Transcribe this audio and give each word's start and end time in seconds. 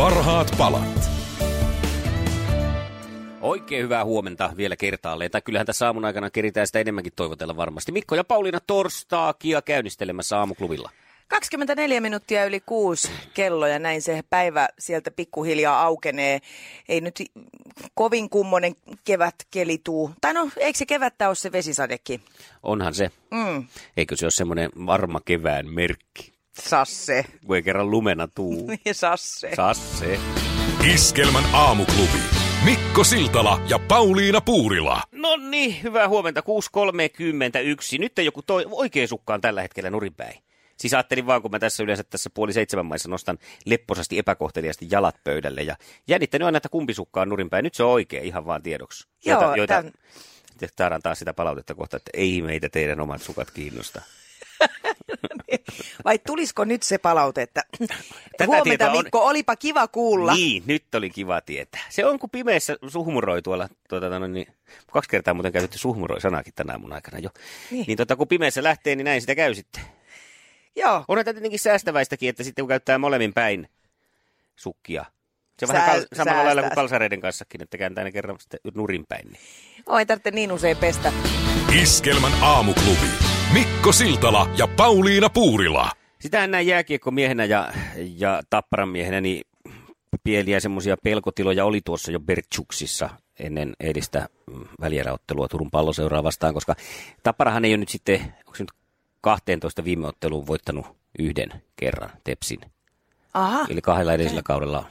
Parhaat 0.00 0.54
palat. 0.58 1.10
Oikein 3.40 3.82
hyvää 3.82 4.04
huomenta 4.04 4.52
vielä 4.56 4.76
kertaalleen. 4.76 5.30
Tai 5.30 5.42
kyllähän 5.42 5.66
tässä 5.66 5.86
aamun 5.86 6.04
aikana 6.04 6.30
keritään 6.30 6.66
sitä 6.66 6.78
enemmänkin 6.78 7.12
toivotella 7.16 7.56
varmasti. 7.56 7.92
Mikko 7.92 8.14
ja 8.14 8.24
Pauliina 8.24 8.58
Torstaakia 8.66 9.62
käynnistelemässä 9.62 10.38
aamuklubilla. 10.38 10.90
24 11.28 12.00
minuuttia 12.00 12.44
yli 12.44 12.60
kuusi 12.60 13.10
kello 13.34 13.66
ja 13.66 13.78
näin 13.78 14.02
se 14.02 14.22
päivä 14.30 14.68
sieltä 14.78 15.10
pikkuhiljaa 15.10 15.82
aukenee. 15.82 16.40
Ei 16.88 17.00
nyt 17.00 17.22
kovin 17.94 18.30
kummonen 18.30 18.74
kevätkeli 19.04 19.78
tuu. 19.84 20.10
Tai 20.20 20.34
no, 20.34 20.50
eikö 20.56 20.78
se 20.78 20.86
kevättä 20.86 21.28
ole 21.28 21.34
se 21.34 21.52
vesisadekin? 21.52 22.20
Onhan 22.62 22.94
se. 22.94 23.10
Mm. 23.30 23.64
Eikö 23.96 24.16
se 24.16 24.24
ole 24.24 24.30
semmoinen 24.30 24.70
varma 24.86 25.20
kevään 25.24 25.66
merkki? 25.68 26.39
Sasse. 26.68 27.24
Kun 27.46 27.56
ei 27.56 27.62
kerran 27.62 27.90
lumena 27.90 28.28
tuu. 28.28 28.66
Niin, 28.84 28.94
Sasse. 28.94 29.50
Sasse. 29.56 30.18
Iskelmän 30.94 31.44
aamuklubi. 31.52 32.18
Mikko 32.64 33.04
Siltala 33.04 33.60
ja 33.68 33.78
Pauliina 33.78 34.40
Puurila. 34.40 35.02
No 35.12 35.36
niin, 35.36 35.82
hyvää 35.82 36.08
huomenta. 36.08 36.40
6.31. 36.40 37.98
Nyt 37.98 38.18
ei 38.18 38.24
joku 38.24 38.42
toi, 38.42 38.66
oikein 38.70 39.08
sukkaan 39.08 39.40
tällä 39.40 39.62
hetkellä 39.62 39.90
nurinpäin. 39.90 40.42
Siis 40.76 40.94
ajattelin 40.94 41.26
vaan, 41.26 41.42
kun 41.42 41.50
mä 41.50 41.58
tässä 41.58 41.82
yleensä 41.82 42.04
tässä 42.04 42.30
puoli 42.34 42.52
seitsemän 42.52 42.86
maissa 42.86 43.08
nostan 43.08 43.38
lepposasti 43.66 44.18
epäkohteliasti 44.18 44.86
jalat 44.90 45.16
pöydälle 45.24 45.62
ja 45.62 45.76
jännittänyt 46.08 46.46
aina, 46.46 46.56
että 46.56 46.68
kumpi 46.68 46.94
sukkaa 46.94 47.24
nurinpäin. 47.24 47.62
Nyt 47.62 47.74
se 47.74 47.82
on 47.82 47.90
oikein 47.90 48.24
ihan 48.24 48.46
vaan 48.46 48.62
tiedoksi. 48.62 49.08
Joo, 49.24 49.40
joita, 49.42 49.56
joita 49.56 49.92
tämän- 50.76 51.02
taas 51.02 51.18
sitä 51.18 51.34
palautetta 51.34 51.74
kohta, 51.74 51.96
että 51.96 52.10
ei 52.14 52.42
meitä 52.42 52.68
teidän 52.68 53.00
omat 53.00 53.22
sukat 53.22 53.50
kiinnosta. 53.50 54.02
Vai 56.04 56.18
tulisiko 56.18 56.64
nyt 56.64 56.82
se 56.82 56.98
palaute, 56.98 57.42
että 57.42 57.62
Tätä 57.78 58.46
huomenta 58.46 58.64
tietoa 58.64 58.90
on- 58.90 59.04
Mikko, 59.04 59.26
olipa 59.26 59.56
kiva 59.56 59.88
kuulla. 59.88 60.34
Niin, 60.34 60.62
nyt 60.66 60.94
oli 60.94 61.10
kiva 61.10 61.40
tietää. 61.40 61.80
Se 61.88 62.04
on, 62.04 62.18
kun 62.18 62.30
pimeässä 62.30 62.76
suhmuroi 62.88 63.42
tuolla, 63.42 63.68
tuota, 63.88 64.18
no, 64.18 64.26
niin, 64.26 64.46
kaksi 64.92 65.10
kertaa 65.10 65.34
muuten 65.34 65.52
käytetty 65.52 65.78
suhmuroi-sanaakin 65.78 66.54
tänä 66.54 66.72
aamun 66.72 66.92
aikana 66.92 67.18
jo. 67.18 67.30
Niin. 67.70 67.84
Niin, 67.86 67.96
tota, 67.96 68.16
kun 68.16 68.28
pimeässä 68.28 68.62
lähtee, 68.62 68.96
niin 68.96 69.04
näin 69.04 69.20
sitä 69.20 69.34
käy 69.34 69.54
sitten. 69.54 69.82
Joo, 70.76 71.04
Onhan 71.08 71.24
tämä 71.24 71.32
tietenkin 71.34 71.58
säästäväistäkin, 71.58 72.28
että 72.28 72.42
sitten 72.44 72.62
kun 72.62 72.68
käyttää 72.68 72.98
molemmin 72.98 73.34
päin 73.34 73.68
sukkia. 74.56 75.04
Se 75.58 75.64
on 75.66 75.68
Sää- 75.68 75.86
vähän 75.86 76.00
kal- 76.00 76.06
samalla 76.16 76.44
lailla 76.44 76.52
kuin 76.62 76.62
säästää. 76.62 76.74
kalsareiden 76.74 77.20
kanssakin, 77.20 77.62
että 77.62 77.78
kääntää 77.78 78.04
ne 78.04 78.12
kerran 78.12 78.40
sitten 78.40 78.60
nurin 78.74 79.06
päin. 79.08 79.26
Niin. 79.28 79.40
ei 79.98 80.06
tarvitse 80.06 80.30
niin 80.30 80.52
usein 80.52 80.76
pestä. 80.76 81.12
Iskelmän 81.82 82.32
aamuklubi. 82.42 83.29
Mikko 83.54 83.92
Siltala 83.92 84.48
ja 84.56 84.68
Pauliina 84.68 85.30
Puurila. 85.30 85.90
Sitähän 86.20 86.50
näin 86.50 86.66
jääkiekkomiehenä 86.66 87.44
ja, 87.44 87.72
ja 88.16 88.42
tapparan 88.50 88.88
miehenä, 88.88 89.20
niin 89.20 89.44
pieniä 90.24 90.60
semmoisia 90.60 90.96
pelkotiloja 91.02 91.64
oli 91.64 91.80
tuossa 91.84 92.12
jo 92.12 92.20
Bertsuksissa 92.20 93.10
ennen 93.38 93.72
eilistä 93.80 94.28
mm, 94.46 94.64
välieräottelua 94.80 95.48
Turun 95.48 95.70
palloseuraa 95.70 96.22
vastaan, 96.22 96.54
koska 96.54 96.74
Tapparahan 97.22 97.64
ei 97.64 97.70
ole 97.70 97.76
nyt 97.76 97.88
sitten, 97.88 98.20
onko 98.20 98.54
se 98.54 98.62
nyt 98.62 98.72
12 99.20 99.84
viime 99.84 100.06
otteluun 100.06 100.46
voittanut 100.46 100.86
yhden 101.18 101.62
kerran 101.76 102.10
Tepsin. 102.24 102.60
Aha, 103.34 103.66
Eli 103.70 103.80
kahdella 103.80 104.12
edellisellä 104.12 104.42
kaudella 104.42 104.86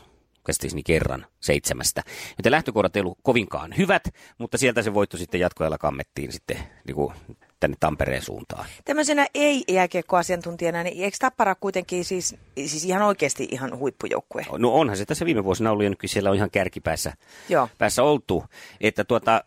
käsittääkseni 0.46 0.84
kerran 0.84 1.26
seitsemästä. 1.40 2.04
Joten 2.38 2.52
lähtökohdat 2.52 2.96
ei 2.96 3.00
ollut 3.00 3.18
kovinkaan 3.24 3.78
hyvät, 3.78 4.04
mutta 4.38 4.58
sieltä 4.58 4.82
se 4.82 4.94
voitto 4.94 5.18
sitten 5.18 5.40
jatkoajalla 5.40 5.78
kammettiin 5.78 6.32
sitten 6.32 6.58
niin 6.88 6.96
kuin 6.96 7.14
tänne 7.60 7.78
Tampereen 7.80 8.22
suuntaan. 8.22 8.66
tämmöisenä 8.86 9.28
ei-jääkiekkoasiantuntijana, 9.34 10.84
niin 10.84 11.04
eikö 11.04 11.18
Tappara 11.20 11.56
kuitenkin 11.56 12.06
siis, 12.06 12.36
siis 12.66 12.86
ihan 12.86 13.02
oikeasti 13.02 13.48
ihan 13.52 13.78
huippujoukkue? 13.78 14.46
No 14.58 14.74
onhan 14.74 14.98
se 14.98 15.06
tässä 15.06 15.26
viime 15.26 15.44
vuosina 15.44 15.72
ollut 15.72 15.84
ja 15.84 15.90
nytkin 15.90 16.10
siellä 16.10 16.30
on 16.30 16.36
ihan 16.36 16.52
kärkipäässä 16.52 17.14
Joo. 17.50 17.70
päässä 17.78 18.04
oltu. 18.04 18.44
Että 18.82 19.04
tuota, 19.04 19.44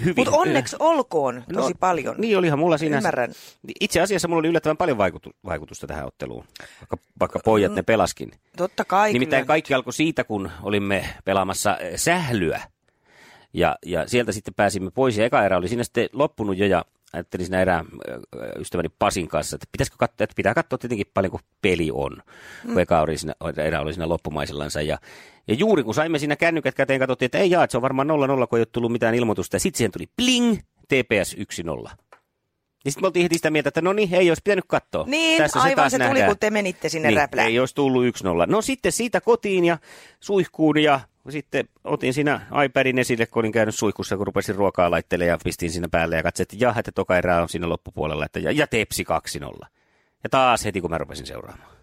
hyvin. 0.00 0.14
Mutta 0.16 0.36
onneksi 0.36 0.76
olkoon 0.78 1.44
tosi 1.52 1.74
paljon. 1.80 2.14
Niin 2.18 2.38
olihan 2.38 2.58
mulla 2.58 2.78
siinä. 2.78 2.96
Ymmärrän. 2.96 3.32
Itse 3.80 4.00
asiassa 4.00 4.28
mulla 4.28 4.38
oli 4.40 4.48
yllättävän 4.48 4.76
paljon 4.76 4.98
vaikutu, 4.98 5.30
vaikutusta 5.44 5.86
tähän 5.86 6.06
otteluun, 6.06 6.44
vaikka, 6.80 6.96
vaikka 7.20 7.38
pojat 7.44 7.74
ne 7.74 7.82
pelaskin. 7.82 8.30
Totta 8.56 8.84
kai 8.84 9.12
Nimittäin 9.12 9.40
kyllä. 9.42 9.52
kaikki 9.52 9.74
alkoi 9.74 9.92
siitä, 9.92 10.24
kun 10.24 10.50
olimme 10.62 11.04
pelaamassa 11.24 11.78
sählyä. 11.96 12.62
Ja, 13.54 13.76
ja 13.86 14.08
sieltä 14.08 14.32
sitten 14.32 14.54
pääsimme 14.54 14.90
pois 14.90 15.18
ja 15.18 15.24
eka 15.24 15.44
erä 15.44 15.56
oli 15.56 15.68
siinä 15.68 15.84
sitten 15.84 16.08
loppunut 16.12 16.58
jo 16.58 16.66
ja 16.66 16.84
ajattelin 17.12 17.46
siinä 17.46 17.60
erään 17.60 17.86
ystäväni 18.58 18.88
Pasin 18.98 19.28
kanssa, 19.28 19.56
että 19.56 19.66
pitäisikö 19.72 19.96
katsoa, 19.98 20.24
että 20.24 20.34
pitää 20.36 20.54
katsoa 20.54 20.78
tietenkin 20.78 21.06
paljon 21.14 21.30
kuin 21.30 21.42
peli 21.62 21.90
on, 21.92 22.22
kun 22.66 22.80
eka 22.80 23.00
oli 23.00 23.18
siinä, 23.18 23.34
erä 23.56 23.80
oli 23.80 23.92
siinä 23.92 24.08
loppumaisellansa. 24.08 24.82
Ja, 24.82 24.98
ja 25.48 25.54
juuri 25.54 25.82
kun 25.82 25.94
saimme 25.94 26.18
siinä 26.18 26.36
kännykät 26.36 26.74
käteen, 26.74 27.00
katsottiin, 27.00 27.26
että 27.26 27.38
ei 27.38 27.50
jaa, 27.50 27.64
että 27.64 27.72
se 27.72 27.78
on 27.78 27.82
varmaan 27.82 28.08
0-0, 28.08 28.10
kun 28.46 28.58
ei 28.58 28.60
ole 28.60 28.66
tullut 28.72 28.92
mitään 28.92 29.14
ilmoitusta. 29.14 29.56
Ja 29.56 29.60
sitten 29.60 29.78
siihen 29.78 29.92
tuli 29.92 30.06
bling, 30.16 30.58
TPS 30.88 31.36
1-0. 31.36 31.90
Ja 32.84 32.90
sitten 32.90 33.02
me 33.02 33.06
oltiin 33.06 33.22
heti 33.22 33.34
sitä 33.34 33.50
mieltä, 33.50 33.68
että 33.68 33.82
no 33.82 33.92
niin, 33.92 34.14
ei 34.14 34.30
olisi 34.30 34.42
pitänyt 34.44 34.64
katsoa. 34.68 35.04
Niin, 35.06 35.42
Tässä 35.42 35.60
se 35.60 35.64
aivan 35.64 35.76
taas 35.76 35.92
se 35.92 35.98
tuli, 35.98 36.08
nähdään. 36.08 36.28
kun 36.28 36.38
te 36.38 36.50
menitte 36.50 36.88
sinne 36.88 37.08
niin, 37.08 37.18
räplään. 37.18 37.48
Ei 37.48 37.58
olisi 37.58 37.74
tullut 37.74 38.04
1-0. 38.04 38.08
No 38.46 38.62
sitten 38.62 38.92
siitä 38.92 39.20
kotiin 39.20 39.64
ja 39.64 39.78
suihkuun 40.20 40.82
ja 40.82 41.00
sitten 41.32 41.68
otin 41.84 42.14
siinä 42.14 42.40
iPadin 42.64 42.98
esille, 42.98 43.26
kun 43.26 43.40
olin 43.40 43.52
käynyt 43.52 43.74
suihkussa, 43.74 44.16
kun 44.16 44.26
rupesin 44.26 44.54
ruokaa 44.54 44.90
laittelemaan 44.90 45.28
ja 45.28 45.38
pistin 45.44 45.70
siinä 45.70 45.88
päälle 45.88 46.16
ja 46.16 46.22
katsoin, 46.22 46.44
että 46.44 46.56
jaha, 46.58 46.80
että 46.80 46.92
toka 46.92 47.18
erää 47.18 47.42
on 47.42 47.48
siinä 47.48 47.68
loppupuolella. 47.68 48.24
Että, 48.24 48.38
ja, 48.38 48.52
ja 48.52 48.66
tepsi 48.66 49.04
2-0. 49.62 49.66
Ja 50.24 50.30
taas 50.30 50.64
heti, 50.64 50.80
kun 50.80 50.90
mä 50.90 50.98
rupesin 50.98 51.26
seuraamaan. 51.26 51.74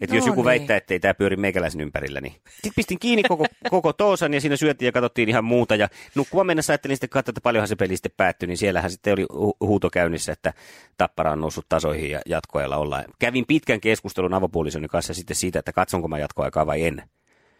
Että 0.00 0.16
jos 0.16 0.24
No 0.24 0.30
joku 0.30 0.40
niin. 0.40 0.44
väittää, 0.44 0.76
että 0.76 0.94
ei 0.94 1.00
tämä 1.00 1.14
pyöri 1.14 1.36
meikäläisen 1.36 1.80
ympärillä, 1.80 2.20
niin 2.20 2.32
sitten 2.32 2.72
pistin 2.76 2.98
kiinni 2.98 3.22
koko, 3.22 3.46
koko 3.70 3.92
toosan 3.92 4.34
ja 4.34 4.40
siinä 4.40 4.56
syötiin 4.56 4.86
ja 4.86 4.92
katsottiin 4.92 5.28
ihan 5.28 5.44
muuta. 5.44 5.76
Ja 5.76 5.88
nukkumaan 6.14 6.46
mennessä 6.46 6.72
ajattelin 6.72 6.96
sitten 6.96 7.10
katsoa, 7.10 7.30
että 7.30 7.40
paljonhan 7.40 7.68
se 7.68 7.76
peli 7.76 7.96
sitten 7.96 8.12
päättyi, 8.16 8.46
niin 8.46 8.58
siellähän 8.58 8.90
sitten 8.90 9.12
oli 9.12 9.22
hu- 9.22 9.66
huuto 9.66 9.90
käynnissä, 9.90 10.32
että 10.32 10.52
tappara 10.98 11.32
on 11.32 11.40
noussut 11.40 11.66
tasoihin 11.68 12.10
ja 12.10 12.20
jatkoajalla 12.26 12.76
ollaan. 12.76 13.04
Kävin 13.18 13.44
pitkän 13.46 13.80
keskustelun 13.80 14.34
avopuolisoni 14.34 14.88
kanssa 14.88 15.14
sitten 15.14 15.36
siitä, 15.36 15.58
että 15.58 15.72
katsonko 15.72 16.08
mä 16.08 16.18
jatkoaikaa 16.18 16.66
vai 16.66 16.84
en. 16.84 17.02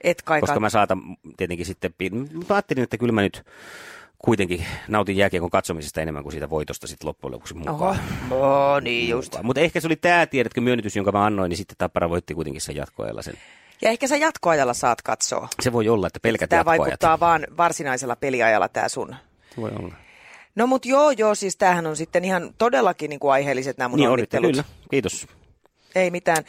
Et 0.04 0.22
kai 0.22 0.40
Koska 0.40 0.56
kat- 0.56 0.60
mä 0.60 0.70
saatan 0.70 1.02
tietenkin 1.36 1.66
sitten, 1.66 1.94
mä 2.48 2.54
ajattelin, 2.54 2.82
että 2.84 2.98
kyllä 2.98 3.12
mä 3.12 3.20
nyt 3.22 3.42
kuitenkin 4.18 4.64
nautin 4.88 5.16
jääkiekon 5.16 5.50
katsomisesta 5.50 6.00
enemmän 6.00 6.22
kuin 6.22 6.32
siitä 6.32 6.50
voitosta 6.50 6.86
sitten 6.86 7.08
loppujen 7.08 7.32
lopuksi 7.32 7.54
Oho, 7.54 7.72
mukaan. 7.72 7.98
oh, 8.30 8.80
niin 8.80 9.08
just. 9.08 9.36
Mutta 9.42 9.60
ehkä 9.60 9.80
se 9.80 9.86
oli 9.88 9.96
tämä, 9.96 10.26
tiedätkö, 10.26 10.60
myönnytys, 10.60 10.96
jonka 10.96 11.12
mä 11.12 11.24
annoin, 11.26 11.48
niin 11.48 11.56
sitten 11.56 11.76
Tappara 11.78 12.10
voitti 12.10 12.34
kuitenkin 12.34 12.60
sen 12.60 12.76
jatkoajalla 12.76 13.22
sen. 13.22 13.34
Ja 13.82 13.90
ehkä 13.90 14.06
sä 14.08 14.16
jatkoajalla 14.16 14.74
saat 14.74 15.02
katsoa. 15.02 15.48
Se 15.60 15.72
voi 15.72 15.88
olla, 15.88 16.06
että 16.06 16.20
pelkät 16.20 16.50
Tämä 16.50 16.64
vaikuttaa 16.64 17.20
vaan 17.20 17.46
varsinaisella 17.56 18.16
peliajalla 18.16 18.68
tämä 18.68 18.88
sun. 18.88 19.14
Voi 19.56 19.70
olla. 19.78 19.94
No 20.54 20.66
mut 20.66 20.86
joo, 20.86 21.10
joo, 21.10 21.34
siis 21.34 21.56
tämähän 21.56 21.86
on 21.86 21.96
sitten 21.96 22.24
ihan 22.24 22.54
todellakin 22.58 23.08
niin 23.10 23.20
kuin 23.20 23.32
aiheelliset 23.32 23.78
nämä 23.78 23.88
mun 23.88 23.98
Niin 23.98 24.08
onnittelut. 24.10 24.44
onnittelut. 24.44 24.66
Kyllä, 24.80 24.88
kiitos. 24.90 25.26
Ei 25.94 26.10
mitään. 26.10 26.44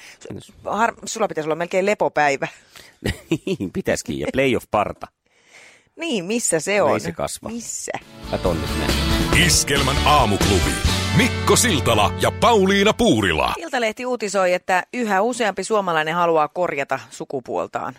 Har- 0.66 0.96
sulla 1.06 1.28
pitäisi 1.28 1.48
olla 1.48 1.56
melkein 1.56 1.86
lepopäivä. 1.86 2.48
Niin, 3.30 3.72
Pitäisikin, 3.74 4.20
ja 4.20 4.28
playoff-parta. 4.34 5.08
Niin, 5.96 6.26
missä 6.26 6.60
se 6.60 6.82
on? 6.82 6.94
ei 6.94 7.00
se 7.00 7.12
kasva. 7.12 7.50
Missä? 7.50 7.92
Kato 8.32 8.54
nyt 8.54 8.70
ne. 8.80 8.94
Iskelmän 9.46 9.96
aamuklubi. 10.06 10.72
Mikko 11.18 11.56
Siltala 11.56 12.14
ja 12.22 12.32
Pauliina 12.32 12.94
Puurila. 12.94 13.54
Iltalehti 13.58 14.06
uutisoi, 14.06 14.54
että 14.54 14.84
yhä 14.94 15.22
useampi 15.22 15.64
suomalainen 15.64 16.16
haluaa 16.16 16.48
korjata 16.48 17.00
sukupuoltaan. 17.10 17.96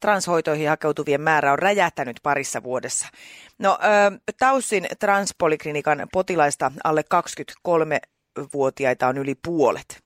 Transhoitoihin 0.00 0.68
hakeutuvien 0.68 1.20
määrä 1.20 1.52
on 1.52 1.58
räjähtänyt 1.58 2.16
parissa 2.22 2.62
vuodessa. 2.62 3.06
No, 3.58 3.78
ö, 3.82 4.18
Taussin 4.38 4.86
transpoliklinikan 4.98 6.06
potilaista 6.12 6.72
alle 6.84 7.04
23-vuotiaita 7.14 9.08
on 9.08 9.18
yli 9.18 9.34
puolet. 9.44 10.01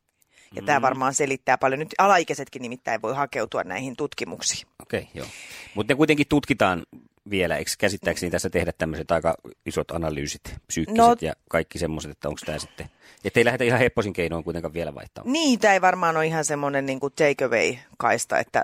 Ja 0.55 0.63
tämä 0.63 0.83
varmaan 0.83 1.15
selittää 1.15 1.59
paljon. 1.59 1.79
Nyt 1.79 1.95
alaikäisetkin 1.99 2.63
nimittäin 2.63 3.03
voi 3.03 3.15
hakeutua 3.15 3.63
näihin 3.65 3.97
tutkimuksiin. 3.97 4.67
Okei, 4.83 5.01
okay, 5.01 5.11
joo. 5.15 5.27
Mutta 5.75 5.93
ne 5.93 5.97
kuitenkin 5.97 6.27
tutkitaan 6.29 6.83
vielä, 7.31 7.57
eikö 7.57 7.71
käsittääkseni 7.79 8.31
tässä 8.31 8.51
tehdä 8.51 8.73
tämmöiset 8.73 9.11
aika 9.11 9.35
isot 9.67 9.91
analyysit, 9.91 10.43
psyykkiset 10.67 10.99
No- 10.99 11.17
ja 11.21 11.35
kaikki 11.51 11.79
semmoiset, 11.79 12.11
että 12.11 12.29
onko 12.29 12.41
tämä 12.47 12.59
sitten, 12.59 12.91
että 13.25 13.41
ei 13.41 13.45
lähdetä 13.45 13.65
ihan 13.65 13.79
hepposin 13.79 14.13
keinoin 14.13 14.45
kuitenkaan 14.45 14.75
vielä 14.75 14.95
vaihtaa. 14.95 15.25
Niin, 15.27 15.59
tämä 15.59 15.75
ei 15.75 15.81
varmaan 15.81 16.17
ole 16.17 16.27
ihan 16.27 16.45
semmoinen 16.45 16.87
niin 16.87 17.01
take 17.01 17.45
away-kaista, 17.45 18.39
että 18.39 18.63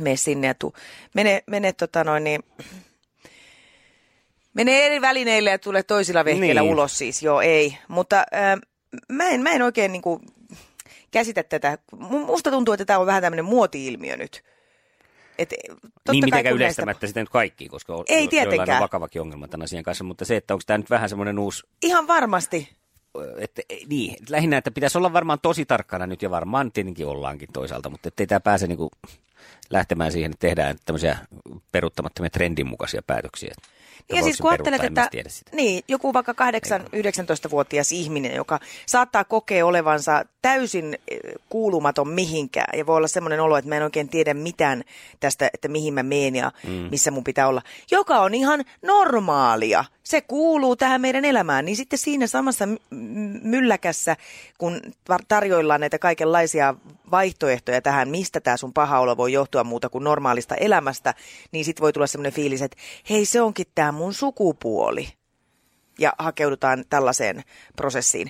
mene 0.00 0.16
sinne 0.16 0.46
ja 0.46 0.54
tuu. 0.54 0.74
Mene, 1.14 1.42
mene 1.46 1.72
tota 1.72 2.04
noin 2.04 2.24
niin, 2.24 2.40
Mene 4.56 4.86
eri 4.86 5.00
välineille 5.00 5.50
ja 5.50 5.58
tulee 5.58 5.82
toisilla 5.82 6.24
vehkeillä 6.24 6.60
niin. 6.60 6.72
ulos 6.72 6.98
siis, 6.98 7.22
joo 7.22 7.40
ei. 7.40 7.78
Mutta 7.88 8.18
äh, 8.34 8.60
mä, 9.08 9.28
en, 9.28 9.42
mä 9.42 9.50
en 9.50 9.62
oikein 9.62 9.92
niin 9.92 10.02
kuin, 10.02 10.20
käsitä 11.10 11.42
tätä. 11.42 11.78
Musta 12.26 12.50
tuntuu, 12.50 12.74
että 12.74 12.84
tämä 12.84 12.98
on 12.98 13.06
vähän 13.06 13.22
tämmöinen 13.22 13.44
muoti-ilmiö 13.44 14.16
nyt. 14.16 14.44
Et, 15.38 15.54
niin 16.12 16.24
mitenkään 16.24 16.54
yleistämättä 16.54 16.98
näistä... 16.98 17.06
sitä 17.06 17.20
nyt 17.20 17.28
kaikki, 17.28 17.68
koska 17.68 17.94
on, 17.94 18.04
ei 18.08 18.28
tietenkään. 18.28 18.78
on 18.78 18.82
vakavakin 18.82 19.22
ongelma 19.22 19.48
tämän 19.48 19.64
asian 19.64 19.82
kanssa, 19.82 20.04
mutta 20.04 20.24
se, 20.24 20.36
että 20.36 20.54
onko 20.54 20.62
tämä 20.66 20.78
nyt 20.78 20.90
vähän 20.90 21.08
semmoinen 21.08 21.38
uusi... 21.38 21.62
Ihan 21.82 22.06
varmasti. 22.06 22.68
Että, 23.38 23.62
niin, 23.88 24.16
lähinnä, 24.28 24.56
että 24.56 24.70
pitäisi 24.70 24.98
olla 24.98 25.12
varmaan 25.12 25.38
tosi 25.42 25.66
tarkkana 25.66 26.06
nyt 26.06 26.22
ja 26.22 26.30
varmaan 26.30 26.72
tietenkin 26.72 27.06
ollaankin 27.06 27.48
toisaalta, 27.52 27.90
mutta 27.90 28.08
ettei 28.08 28.26
tämä 28.26 28.40
pääse 28.40 28.66
niin 28.66 28.76
kuin 28.76 28.90
lähtemään 29.70 30.12
siihen, 30.12 30.30
että 30.30 30.46
tehdään 30.46 30.76
tämmöisiä 30.84 31.18
peruuttamattomia 31.72 32.30
trendin 32.30 32.66
mukaisia 32.66 33.02
päätöksiä. 33.06 33.54
Ja 34.08 34.22
siis 34.22 34.38
kun 34.38 34.50
ajattelet, 34.50 34.84
että 34.84 35.10
niin, 35.52 35.84
joku 35.88 36.12
vaikka 36.12 36.32
8-19-vuotias 36.32 37.92
ihminen, 37.92 38.34
joka 38.34 38.60
saattaa 38.86 39.24
kokea 39.24 39.66
olevansa 39.66 40.24
täysin 40.42 40.98
eh, 41.08 41.18
kuulumaton 41.48 42.08
mihinkään. 42.08 42.78
Ja 42.78 42.86
voi 42.86 42.96
olla 42.96 43.08
semmoinen 43.08 43.40
olo, 43.40 43.56
että 43.56 43.68
mä 43.68 43.76
en 43.76 43.82
oikein 43.82 44.08
tiedä 44.08 44.34
mitään 44.34 44.84
tästä, 45.20 45.50
että 45.54 45.68
mihin 45.68 45.94
mä 45.94 46.02
menen 46.02 46.36
ja 46.36 46.52
mm. 46.66 46.70
missä 46.70 47.10
mun 47.10 47.24
pitää 47.24 47.48
olla, 47.48 47.62
joka 47.90 48.20
on 48.20 48.34
ihan 48.34 48.64
normaalia. 48.82 49.84
Se 50.02 50.20
kuuluu 50.20 50.76
tähän 50.76 51.00
meidän 51.00 51.24
elämään, 51.24 51.64
niin 51.64 51.76
sitten 51.76 51.98
siinä 51.98 52.26
samassa 52.26 52.68
mylläkässä, 53.42 54.16
kun 54.58 54.80
tarjoillaan 55.28 55.80
näitä 55.80 55.98
kaikenlaisia 55.98 56.74
vaihtoehtoja 57.10 57.82
tähän, 57.82 58.08
mistä 58.08 58.40
tämä 58.40 58.56
sun 58.56 58.72
paha 58.72 59.00
olo 59.00 59.16
voi 59.16 59.32
johtua 59.32 59.64
muuta 59.64 59.88
kuin 59.88 60.04
normaalista 60.04 60.54
elämästä, 60.54 61.14
niin 61.52 61.64
sitten 61.64 61.82
voi 61.82 61.92
tulla 61.92 62.06
semmoinen 62.06 62.32
fiilis, 62.32 62.62
että 62.62 62.76
hei 63.10 63.24
se 63.24 63.40
onkin 63.40 63.66
tämä 63.74 63.85
mun 63.92 64.14
sukupuoli 64.14 65.08
ja 65.98 66.12
hakeudutaan 66.18 66.84
tällaiseen 66.90 67.42
prosessiin. 67.76 68.28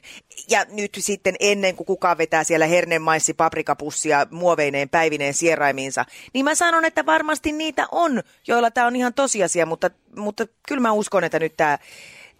Ja 0.50 0.64
nyt 0.70 0.90
sitten 0.98 1.34
ennen 1.40 1.76
kuin 1.76 1.86
kukaan 1.86 2.18
vetää 2.18 2.44
siellä 2.44 2.66
hernemaissi 2.66 3.34
paprikapussia 3.34 4.26
muoveineen 4.30 4.88
päivineen 4.88 5.34
sieraimiinsa, 5.34 6.04
niin 6.34 6.44
mä 6.44 6.54
sanon, 6.54 6.84
että 6.84 7.06
varmasti 7.06 7.52
niitä 7.52 7.86
on, 7.92 8.22
joilla 8.46 8.70
tämä 8.70 8.86
on 8.86 8.96
ihan 8.96 9.14
tosiasia, 9.14 9.66
mutta, 9.66 9.90
mutta 10.16 10.46
kyllä 10.68 10.80
mä 10.80 10.92
uskon, 10.92 11.24
että 11.24 11.38
nyt 11.38 11.56
tämä 11.56 11.78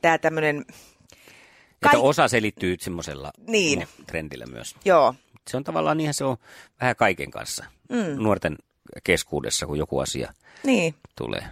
tää 0.03 0.19
tämmöinen... 0.19 0.65
Kaik... 1.83 1.95
Että 1.95 1.99
osa 1.99 2.29
selittyy 2.29 2.77
semmoisella 2.81 3.33
niin. 3.49 3.89
trendillä 4.07 4.47
myös. 4.47 4.75
Joo. 4.85 5.15
Se 5.49 5.57
on 5.57 5.65
tavallaan 5.65 5.97
niinhän 5.97 6.15
se 6.15 6.25
on 6.25 6.37
vähän 6.81 6.97
kaiken 6.97 7.31
kanssa. 7.31 7.65
Mm. 7.89 8.23
Nuorten 8.23 8.57
keskuudessa, 9.05 9.67
kun 9.67 9.79
joku 9.79 9.99
asia 9.99 10.33
niin. 10.65 10.95
tulee. 11.19 11.51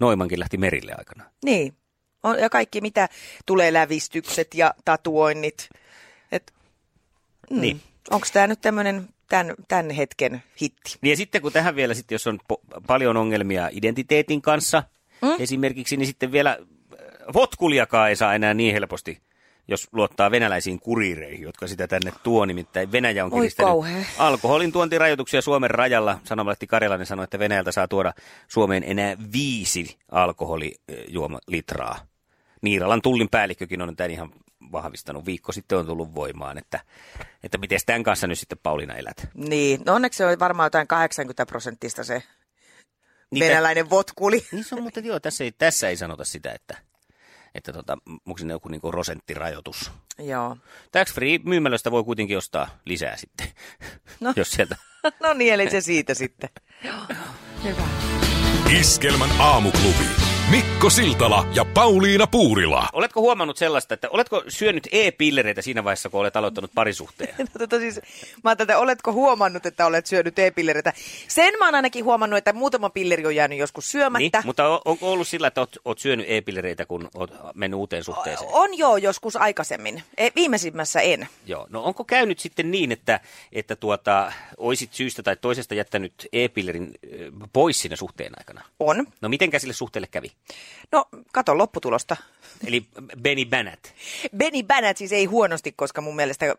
Noimankin 0.00 0.40
lähti 0.40 0.56
merille 0.56 0.92
aikana. 0.98 1.24
Niin, 1.44 1.74
on, 2.22 2.38
ja 2.38 2.50
kaikki 2.50 2.80
mitä 2.80 3.08
tulee, 3.46 3.72
lävistykset 3.72 4.54
ja 4.54 4.74
tatuoinnit. 4.84 5.68
Et, 6.32 6.52
mm, 7.50 7.60
niin. 7.60 7.80
Onko 8.10 8.26
tämä 8.32 8.46
nyt 8.46 8.60
tämmöinen 8.60 9.08
tämän, 9.28 9.54
tämän 9.68 9.90
hetken 9.90 10.42
hitti? 10.60 10.98
Niin 11.00 11.10
ja 11.10 11.16
sitten 11.16 11.42
kun 11.42 11.52
tähän 11.52 11.76
vielä, 11.76 11.94
sitten, 11.94 12.14
jos 12.14 12.26
on 12.26 12.38
po- 12.52 12.80
paljon 12.86 13.16
ongelmia 13.16 13.68
identiteetin 13.72 14.42
kanssa 14.42 14.82
mm? 15.22 15.28
esimerkiksi, 15.38 15.96
niin 15.96 16.06
sitten 16.06 16.32
vielä 16.32 16.50
äh, 16.50 16.98
votkuliakaan 17.34 18.08
ei 18.08 18.16
saa 18.16 18.34
enää 18.34 18.54
niin 18.54 18.74
helposti 18.74 19.18
jos 19.68 19.88
luottaa 19.92 20.30
venäläisiin 20.30 20.80
kurireihin, 20.80 21.42
jotka 21.42 21.66
sitä 21.66 21.88
tänne 21.88 22.12
tuo. 22.22 22.44
Nimittäin 22.44 22.92
Venäjä 22.92 23.24
on 23.24 23.30
kiristänyt 23.30 23.74
alkoholin 24.18 24.72
tuontirajoituksia 24.72 25.42
Suomen 25.42 25.70
rajalla. 25.70 26.18
Sanomalehti 26.24 26.66
Karjalainen 26.66 27.06
sanoi, 27.06 27.24
että 27.24 27.38
Venäjältä 27.38 27.72
saa 27.72 27.88
tuoda 27.88 28.14
Suomeen 28.48 28.84
enää 28.86 29.16
viisi 29.32 29.98
alkoholijuomalitraa. 30.10 31.98
Niiralan 32.62 33.02
tullin 33.02 33.28
päällikkökin 33.30 33.82
on 33.82 33.96
tämän 33.96 34.10
ihan 34.10 34.30
vahvistanut. 34.72 35.26
Viikko 35.26 35.52
sitten 35.52 35.78
on 35.78 35.86
tullut 35.86 36.14
voimaan, 36.14 36.58
että, 36.58 36.80
että 37.42 37.58
miten 37.58 37.78
tämän 37.86 38.02
kanssa 38.02 38.26
nyt 38.26 38.38
sitten 38.38 38.58
Pauliina 38.62 38.94
elät? 38.94 39.28
Niin, 39.34 39.80
no 39.86 39.94
onneksi 39.94 40.16
se 40.16 40.26
on 40.26 40.38
varmaan 40.38 40.66
jotain 40.66 40.86
80 40.86 41.46
prosenttista 41.46 42.04
se 42.04 42.22
Niitä, 43.30 43.46
venäläinen 43.46 43.90
votkuli. 43.90 44.44
Niin 44.52 44.64
se 44.64 44.74
on, 44.74 44.82
mutta 44.82 45.00
joo, 45.00 45.20
tässä 45.20 45.44
ei, 45.44 45.52
tässä 45.52 45.88
ei 45.88 45.96
sanota 45.96 46.24
sitä, 46.24 46.52
että 46.52 46.64
että 46.64 46.93
tota, 47.62 47.98
onko 48.26 48.38
siinä 48.38 48.54
joku 48.54 48.68
niinku 48.68 48.90
rosenttirajoitus. 48.90 49.90
Joo. 50.18 50.56
Tax 50.92 51.14
Free 51.14 51.38
myymälöstä 51.44 51.90
voi 51.90 52.04
kuitenkin 52.04 52.38
ostaa 52.38 52.68
lisää 52.84 53.16
sitten, 53.16 53.46
no. 54.20 54.32
jos 54.36 54.50
sieltä... 54.50 54.76
no 55.22 55.32
niin, 55.32 55.54
eli 55.54 55.70
se 55.70 55.80
siitä 55.80 56.14
sitten. 56.14 56.50
Hyvä. 57.64 57.82
Iskelmän 58.80 59.30
aamuklubi. 59.40 60.23
Mikko 60.50 60.90
Siltala 60.90 61.46
ja 61.54 61.64
Pauliina 61.64 62.26
Puurila. 62.26 62.88
Oletko 62.92 63.20
huomannut 63.20 63.56
sellaista, 63.56 63.94
että 63.94 64.08
oletko 64.10 64.42
syönyt 64.48 64.88
e-pillereitä 64.92 65.62
siinä 65.62 65.84
vaiheessa, 65.84 66.08
kun 66.08 66.20
olet 66.20 66.36
aloittanut 66.36 66.70
parisuhteen? 66.74 67.34
no, 67.38 67.46
tota 67.58 67.78
siis, 67.78 68.00
mä 68.44 68.52
että 68.52 68.78
oletko 68.78 69.12
huomannut, 69.12 69.66
että 69.66 69.86
olet 69.86 70.06
syönyt 70.06 70.38
e-pillereitä? 70.38 70.92
Sen 71.28 71.54
mä 71.58 71.64
oon 71.64 71.74
ainakin 71.74 72.04
huomannut, 72.04 72.38
että 72.38 72.52
muutama 72.52 72.90
pilleri 72.90 73.26
on 73.26 73.36
jäänyt 73.36 73.58
joskus 73.58 73.90
syömättä. 73.90 74.38
Niin, 74.38 74.46
mutta 74.46 74.68
on, 74.68 74.80
onko 74.84 75.12
ollut 75.12 75.28
sillä, 75.28 75.46
että 75.46 75.60
oot, 75.60 75.76
oot 75.84 75.98
syönyt 75.98 76.26
e-pillereitä, 76.28 76.86
kun 76.86 77.08
oot 77.14 77.30
mennyt 77.54 77.78
uuteen 77.78 78.04
suhteeseen? 78.04 78.50
On 78.52 78.78
joo, 78.78 78.96
joskus 78.96 79.36
aikaisemmin. 79.36 80.02
E, 80.16 80.28
viimeisimmässä 80.34 81.00
en. 81.00 81.28
Joo, 81.46 81.66
no 81.70 81.82
onko 81.82 82.04
käynyt 82.04 82.38
sitten 82.38 82.70
niin, 82.70 82.92
että, 82.92 83.20
että 83.52 83.76
tuota, 83.76 84.32
oisit 84.56 84.92
syystä 84.92 85.22
tai 85.22 85.36
toisesta 85.36 85.74
jättänyt 85.74 86.28
e-pillerin 86.32 86.94
pois 87.52 87.80
siinä 87.80 87.96
suhteen 87.96 88.32
aikana? 88.38 88.64
On. 88.80 89.06
No 89.20 89.28
mitenkä 89.28 89.58
sille 89.58 89.74
suhteelle 89.74 90.06
kävi? 90.06 90.33
No, 90.92 91.04
kato 91.32 91.58
lopputulosta. 91.58 92.16
Eli 92.66 92.86
Benny 93.22 93.44
Bannett. 93.44 93.86
Benny 94.36 94.62
Bannett 94.62 94.98
siis 94.98 95.12
ei 95.12 95.24
huonosti, 95.24 95.72
koska 95.72 96.00
mun 96.00 96.16
mielestä 96.16 96.54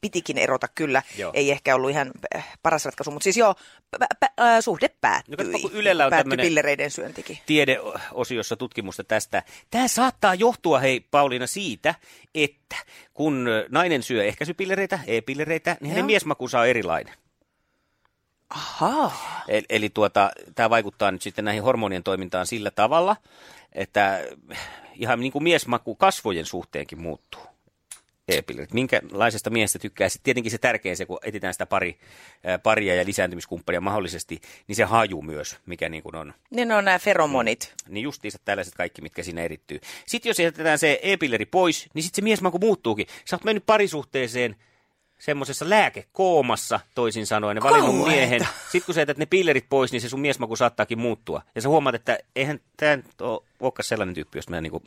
pitikin 0.00 0.38
erota 0.38 0.68
kyllä. 0.68 1.02
Joo. 1.18 1.30
Ei 1.34 1.50
ehkä 1.50 1.74
ollut 1.74 1.90
ihan 1.90 2.10
paras 2.62 2.84
ratkaisu, 2.84 3.10
mutta 3.10 3.24
siis 3.24 3.36
joo, 3.36 3.54
p- 3.90 4.20
p- 4.20 4.40
suhde 4.60 4.88
päättyi. 5.00 5.36
No, 5.62 5.70
Ylellä 5.72 6.04
on 6.04 6.10
päättyi 6.10 6.36
pillereiden 6.36 6.90
syöntikin. 6.90 7.38
Tiedeosiossa 7.46 8.56
tutkimusta 8.56 9.04
tästä. 9.04 9.42
Tämä 9.70 9.88
saattaa 9.88 10.34
johtua, 10.34 10.78
hei 10.78 11.00
Pauliina, 11.00 11.46
siitä, 11.46 11.94
että 12.34 12.76
kun 13.14 13.46
nainen 13.68 14.02
syö 14.02 14.24
ehkäisypillereitä, 14.24 14.98
e-pillereitä, 15.06 15.76
niin 15.80 15.90
hänen 15.90 16.04
miesmakunsa 16.06 16.60
on 16.60 16.68
erilainen. 16.68 17.14
Aha. 18.50 19.12
Eli, 19.48 19.64
eli 19.68 19.90
tuota, 19.90 20.30
tämä 20.54 20.70
vaikuttaa 20.70 21.10
nyt 21.10 21.22
sitten 21.22 21.44
näihin 21.44 21.62
hormonien 21.62 22.02
toimintaan 22.02 22.46
sillä 22.46 22.70
tavalla, 22.70 23.16
että 23.72 24.24
ihan 24.94 25.20
niin 25.20 25.32
kuin 25.32 25.42
miesmaku 25.42 25.94
kasvojen 25.94 26.46
suhteenkin 26.46 27.00
muuttuu. 27.00 27.40
E-pillerit. 28.28 28.72
Minkälaisesta 28.72 29.50
miehestä 29.50 29.78
tykkää? 29.78 30.08
Sitten 30.08 30.24
tietenkin 30.24 30.50
se 30.50 30.58
tärkein 30.58 30.96
se, 30.96 31.06
kun 31.06 31.18
etsitään 31.22 31.54
sitä 31.54 31.66
pari, 31.66 31.98
paria 32.62 32.94
ja 32.94 33.04
lisääntymiskumppania 33.04 33.80
mahdollisesti, 33.80 34.40
niin 34.66 34.76
se 34.76 34.84
haju 34.84 35.22
myös, 35.22 35.56
mikä 35.66 35.88
niin 35.88 36.02
kuin 36.02 36.16
on. 36.16 36.34
Niin 36.50 36.72
on 36.72 36.84
nämä 36.84 36.98
feromonit. 36.98 37.74
Niin 37.88 38.02
justiinsa 38.02 38.38
tällaiset 38.44 38.74
kaikki, 38.74 39.02
mitkä 39.02 39.22
siinä 39.22 39.42
erittyy. 39.42 39.80
Sitten 40.06 40.30
jos 40.30 40.38
jätetään 40.38 40.78
se 40.78 41.00
e-pilleri 41.02 41.46
pois, 41.46 41.88
niin 41.94 42.02
sitten 42.02 42.16
se 42.16 42.24
miesmaku 42.24 42.58
muuttuukin. 42.58 43.06
Sä 43.24 43.36
oot 43.36 43.44
mennyt 43.44 43.66
parisuhteeseen, 43.66 44.56
semmoisessa 45.24 45.70
lääkekoomassa, 45.70 46.80
toisin 46.94 47.26
sanoen, 47.26 47.54
ne 47.54 47.62
valinnut 47.62 48.06
miehen. 48.06 48.46
Sitten 48.62 48.82
kun 48.86 48.94
sä 48.94 49.00
jätät 49.00 49.18
ne 49.18 49.26
pillerit 49.26 49.66
pois, 49.68 49.92
niin 49.92 50.00
se 50.00 50.08
sun 50.08 50.20
miesmaku 50.20 50.56
saattaakin 50.56 50.98
muuttua. 50.98 51.42
Ja 51.54 51.62
sä 51.62 51.68
huomaat, 51.68 51.94
että 51.94 52.18
eihän 52.36 52.60
tämä 52.76 52.98
olekaan 53.60 53.84
sellainen 53.84 54.14
tyyppi, 54.14 54.38
josta 54.38 54.50
mä 54.50 54.60
niinku 54.60 54.82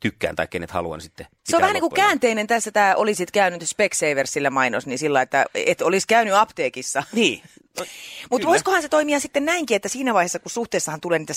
tykkään 0.00 0.36
tai 0.36 0.46
kenet 0.46 0.70
haluan 0.70 1.00
sitten 1.00 1.26
Se 1.44 1.56
on 1.56 1.62
vähän 1.62 1.74
niin 1.74 1.80
kuin 1.80 1.92
käänteinen 1.92 2.46
tässä, 2.46 2.70
tämä 2.70 2.94
olisit 2.96 3.30
käynyt 3.30 3.68
Specsaversillä 3.68 4.50
mainos, 4.50 4.86
niin 4.86 4.98
sillä, 4.98 5.22
että 5.22 5.46
et 5.54 5.82
olisi 5.82 6.06
käynyt 6.06 6.34
apteekissa. 6.34 7.02
Niin. 7.12 7.42
No, 7.78 7.84
Mutta 8.30 8.48
voisikohan 8.48 8.82
se 8.82 8.88
toimia 8.88 9.20
sitten 9.20 9.44
näinkin, 9.44 9.76
että 9.76 9.88
siinä 9.88 10.14
vaiheessa, 10.14 10.38
kun 10.38 10.50
suhteessahan 10.50 11.00
tulee 11.00 11.18
niitä 11.18 11.34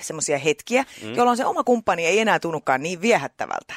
semmoisia 0.00 0.38
hetkiä, 0.44 0.84
mm. 1.02 1.14
jolloin 1.14 1.36
se 1.36 1.44
oma 1.44 1.64
kumppani 1.64 2.06
ei 2.06 2.18
enää 2.18 2.40
tunnukaan 2.40 2.82
niin 2.82 3.00
viehättävältä 3.00 3.74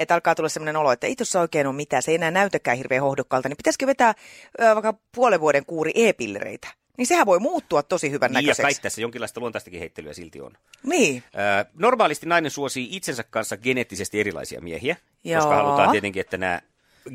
että 0.00 0.14
alkaa 0.14 0.34
tulla 0.34 0.48
sellainen 0.48 0.76
olo, 0.76 0.92
että 0.92 1.06
ei 1.06 1.16
tuossa 1.16 1.40
oikein 1.40 1.66
ole 1.66 1.76
mitään, 1.76 2.02
se 2.02 2.10
ei 2.10 2.14
enää 2.14 2.30
näytäkään 2.30 2.76
hirveän 2.76 3.02
hohdokkaalta, 3.02 3.48
niin 3.48 3.56
pitäisikö 3.56 3.86
vetää 3.86 4.14
ö, 4.60 4.74
vaikka 4.74 4.94
puolen 5.14 5.40
vuoden 5.40 5.66
kuuri 5.66 5.92
e-pillereitä? 5.94 6.68
Niin 6.96 7.06
sehän 7.06 7.26
voi 7.26 7.38
muuttua 7.38 7.82
tosi 7.82 8.10
hyvän 8.10 8.30
niin, 8.30 8.34
näköiseksi. 8.34 8.62
ja 8.62 8.74
kai 8.74 8.82
tässä 8.82 9.00
jonkinlaista 9.00 9.40
luontaistakin 9.40 9.80
heittelyä 9.80 10.12
silti 10.12 10.40
on. 10.40 10.52
Niin. 10.82 11.22
Ö, 11.34 11.70
normaalisti 11.74 12.26
nainen 12.26 12.50
suosii 12.50 12.88
itsensä 12.96 13.24
kanssa 13.30 13.56
geneettisesti 13.56 14.20
erilaisia 14.20 14.60
miehiä, 14.60 14.96
Joo. 15.24 15.40
koska 15.40 15.56
halutaan 15.56 15.90
tietenkin, 15.90 16.20
että 16.20 16.36
nämä 16.36 16.60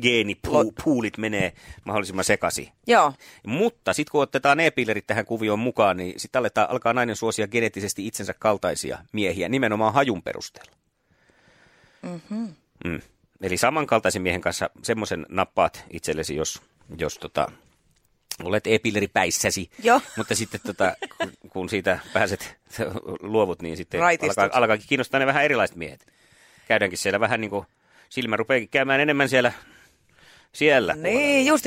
geenipuulit 0.02 1.18
menee 1.18 1.52
mahdollisimman 1.84 2.24
sekaisin. 2.24 2.68
Joo. 2.86 3.12
Mutta 3.46 3.92
sitten 3.92 4.12
kun 4.12 4.22
otetaan 4.22 4.60
e-pillerit 4.60 5.06
tähän 5.06 5.26
kuvioon 5.26 5.58
mukaan, 5.58 5.96
niin 5.96 6.20
sitten 6.20 6.42
alkaa 6.68 6.92
nainen 6.92 7.16
suosia 7.16 7.48
geneettisesti 7.48 8.06
itsensä 8.06 8.34
kaltaisia 8.38 8.98
miehiä 9.12 9.48
nimenomaan 9.48 9.94
hajun 9.94 10.22
perusteella. 10.22 10.72
Mm-hmm. 12.02 12.54
Mm. 12.84 13.00
Eli 13.42 13.56
samankaltaisen 13.56 14.22
miehen 14.22 14.40
kanssa 14.40 14.70
semmoisen 14.82 15.26
nappaat 15.28 15.84
itsellesi, 15.90 16.36
jos, 16.36 16.62
jos 16.98 17.18
tota, 17.18 17.52
olet 18.44 18.66
e-pilleripäissäsi. 18.66 19.70
Joo. 19.82 20.00
Mutta 20.16 20.34
sitten 20.34 20.60
tota, 20.66 20.96
kun, 21.48 21.68
siitä 21.68 21.98
pääset, 22.12 22.56
luovut, 23.20 23.62
niin 23.62 23.76
sitten 23.76 24.00
Raitistut. 24.00 24.38
alkaa, 24.38 24.58
alkaakin 24.58 24.86
kiinnostaa 24.88 25.20
ne 25.20 25.26
vähän 25.26 25.44
erilaiset 25.44 25.76
miehet. 25.76 26.06
Käydäänkin 26.68 26.98
siellä 26.98 27.20
vähän 27.20 27.40
niin 27.40 27.50
kuin, 27.50 27.66
silmä 28.08 28.36
rupeakin 28.36 28.68
käymään 28.68 29.00
enemmän 29.00 29.28
siellä, 29.28 29.52
siellä. 30.56 30.94
Niin, 30.94 31.46
just. 31.46 31.66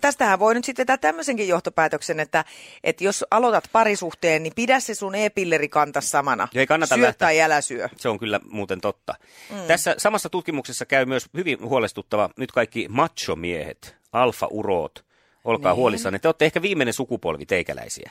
Tästähän 0.00 0.38
voi 0.38 0.54
nyt 0.54 0.64
sitten 0.64 0.82
vetää 0.82 0.96
tämmöisenkin 0.96 1.48
johtopäätöksen, 1.48 2.20
että, 2.20 2.44
että 2.84 3.04
jos 3.04 3.24
aloitat 3.30 3.64
parisuhteen, 3.72 4.42
niin 4.42 4.52
pidä 4.56 4.80
se 4.80 4.94
sun 4.94 5.14
e-pillerikanta 5.14 6.00
samana. 6.00 6.48
Joo, 6.54 6.60
ei 6.60 6.66
kannata 6.66 6.94
syö 6.94 7.04
lähteä. 7.04 7.26
tai 7.26 7.40
älä 7.40 7.60
syö. 7.60 7.88
Se 7.96 8.08
on 8.08 8.18
kyllä 8.18 8.40
muuten 8.50 8.80
totta. 8.80 9.14
Mm. 9.50 9.56
Tässä 9.66 9.94
samassa 9.98 10.28
tutkimuksessa 10.30 10.86
käy 10.86 11.06
myös 11.06 11.26
hyvin 11.34 11.58
huolestuttava 11.60 12.30
nyt 12.36 12.52
kaikki 12.52 12.86
machomiehet, 12.88 13.96
alfa-uroot. 14.12 15.04
Olkaa 15.44 15.72
niin. 15.72 15.76
huolissanne. 15.76 16.18
Te 16.18 16.28
olette 16.28 16.44
ehkä 16.44 16.62
viimeinen 16.62 16.94
sukupolvi 16.94 17.46
teikäläisiä. 17.46 18.10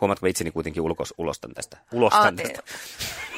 Huomaatko, 0.00 0.26
itseni 0.26 0.50
kuitenkin 0.50 0.82
ulkos, 0.82 1.14
ulostan 1.18 1.54
tästä. 1.54 1.76
Ulostan 1.92 2.26
Ah, 2.26 2.34
tästä. 2.34 2.62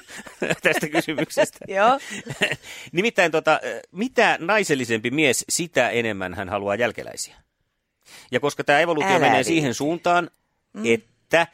tästä 0.62 0.88
kysymyksestä. 0.88 1.58
Joo. 1.76 1.98
Nimittäin 2.92 3.32
tota, 3.32 3.60
mitä 3.92 4.38
naisellisempi 4.40 5.10
mies, 5.10 5.44
sitä 5.48 5.90
enemmän 5.90 6.34
hän 6.34 6.48
haluaa 6.48 6.74
jälkeläisiä. 6.74 7.36
Ja 8.30 8.40
koska 8.40 8.64
tämä 8.64 8.80
evoluutio 8.80 9.10
Älä 9.10 9.18
menee 9.18 9.34
viitti. 9.34 9.52
siihen 9.52 9.74
suuntaan, 9.74 10.30
mm. 10.72 10.82
että 10.84 11.40
äh, 11.40 11.48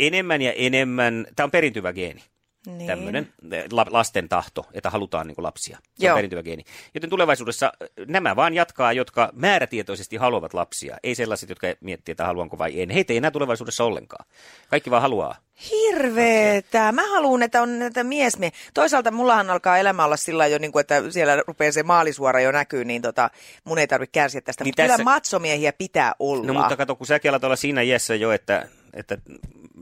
enemmän 0.00 0.42
ja 0.42 0.52
enemmän, 0.52 1.26
tämä 1.36 1.44
on 1.44 1.50
perintyvä 1.50 1.92
geeni. 1.92 2.22
Niin. 2.66 2.86
Tämmöinen 2.86 3.32
la, 3.72 3.86
lasten 3.90 4.28
tahto, 4.28 4.66
että 4.72 4.90
halutaan 4.90 5.26
niin 5.26 5.34
lapsia. 5.38 5.78
Se 5.94 6.06
Joo. 6.06 6.14
on 6.14 6.18
perintyvä 6.18 6.42
geeni. 6.42 6.64
Joten 6.94 7.10
tulevaisuudessa 7.10 7.66
äh, 7.82 7.88
nämä 8.08 8.36
vaan 8.36 8.54
jatkaa, 8.54 8.92
jotka 8.92 9.30
määrätietoisesti 9.32 10.16
haluavat 10.16 10.54
lapsia. 10.54 10.96
Ei 11.02 11.14
sellaiset, 11.14 11.48
jotka 11.48 11.66
miettii, 11.80 12.12
että 12.12 12.26
haluanko 12.26 12.58
vai 12.58 12.80
en. 12.82 12.90
Heitä 12.90 13.12
ei 13.12 13.16
enää 13.16 13.30
tulevaisuudessa 13.30 13.84
ollenkaan. 13.84 14.26
Kaikki 14.68 14.90
vaan 14.90 15.02
haluaa. 15.02 15.36
Hirveetä. 15.70 16.92
Mä 16.92 17.08
haluan, 17.10 17.42
että 17.42 17.62
on 17.62 17.78
näitä 17.78 18.04
miesmie. 18.04 18.50
Toisaalta 18.74 19.10
mullahan 19.10 19.50
alkaa 19.50 19.78
elämä 19.78 20.04
olla 20.04 20.16
sillä 20.16 20.46
jo, 20.46 20.58
niin 20.58 20.72
kuin, 20.72 20.80
että 20.80 21.10
siellä 21.10 21.42
rupeaa 21.46 21.72
se 21.72 21.82
maalisuora 21.82 22.40
jo 22.40 22.52
näkyy, 22.52 22.84
niin 22.84 23.02
tota, 23.02 23.30
mun 23.64 23.78
ei 23.78 23.86
tarvitse 23.86 24.12
kärsiä 24.12 24.40
tästä. 24.40 24.64
Niin 24.64 24.68
Mutta 24.68 24.82
kyllä 24.82 24.92
tässä- 24.92 25.04
matsomiehiä 25.04 25.72
pitää 25.72 26.14
olla. 26.18 26.46
No 26.46 26.54
mutta 26.54 26.76
kato, 26.76 26.96
kun 26.96 27.06
säkin 27.06 27.30
alat 27.30 27.44
olla 27.44 27.56
siinä 27.56 27.80
iässä 27.82 28.14
jo, 28.14 28.32
että, 28.32 28.68
että 28.94 29.18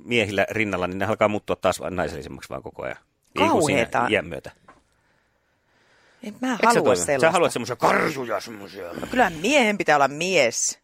miehillä 0.05 0.47
rinnalla, 0.51 0.87
niin 0.87 0.99
ne 0.99 1.05
alkaa 1.05 1.29
muuttua 1.29 1.57
taas 1.57 1.81
naisellisemmaksi 1.91 2.51
vaan 2.51 2.63
koko 2.63 2.83
ajan. 2.83 2.97
Niin 3.39 3.49
Kauheeta. 3.49 4.07
iän 4.11 4.27
myötä. 4.27 4.51
en 6.23 6.35
mä 6.41 6.53
Eikö 6.53 6.63
sä 6.63 6.69
halua 6.69 6.83
toivo? 6.83 6.97
sellaista. 6.97 7.27
Sä 7.27 7.31
haluat 7.31 7.53
semmoisia 7.53 7.77
karjuja 7.77 8.41
semmoisia. 8.41 8.85
Kyllä 9.11 9.31
miehen 9.31 9.79
pitää 9.79 9.97
olla 9.97 10.09
mies. 10.09 10.79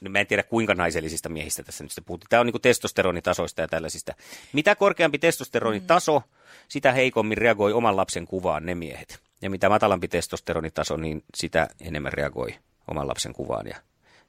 No, 0.00 0.10
mä 0.10 0.18
en 0.18 0.26
tiedä 0.26 0.42
kuinka 0.42 0.74
naisellisista 0.74 1.28
miehistä 1.28 1.62
tässä 1.62 1.84
nyt 1.84 1.90
sitten 1.90 2.04
puhuttiin. 2.04 2.28
Tämä 2.28 2.40
on 2.40 2.46
niin 2.46 2.62
testosteronitasoista 2.62 3.60
ja 3.60 3.68
tällaisista. 3.68 4.14
Mitä 4.52 4.74
korkeampi 4.76 5.18
testosteronitaso, 5.18 6.22
sitä 6.68 6.92
heikommin 6.92 7.38
reagoi 7.38 7.72
oman 7.72 7.96
lapsen 7.96 8.26
kuvaan 8.26 8.66
ne 8.66 8.74
miehet. 8.74 9.20
Ja 9.42 9.50
mitä 9.50 9.68
matalampi 9.68 10.08
testosteronitaso, 10.08 10.96
niin 10.96 11.24
sitä 11.34 11.68
enemmän 11.80 12.12
reagoi 12.12 12.54
oman 12.88 13.08
lapsen 13.08 13.32
kuvaan 13.32 13.66
ja, 13.66 13.76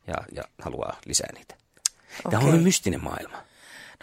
ja, 0.07 0.13
ja 0.31 0.43
haluaa 0.61 0.97
lisää 1.05 1.29
niitä. 1.33 1.55
Tämä 2.29 2.37
Okei. 2.43 2.53
on 2.53 2.63
mystinen 2.63 3.03
maailma. 3.03 3.37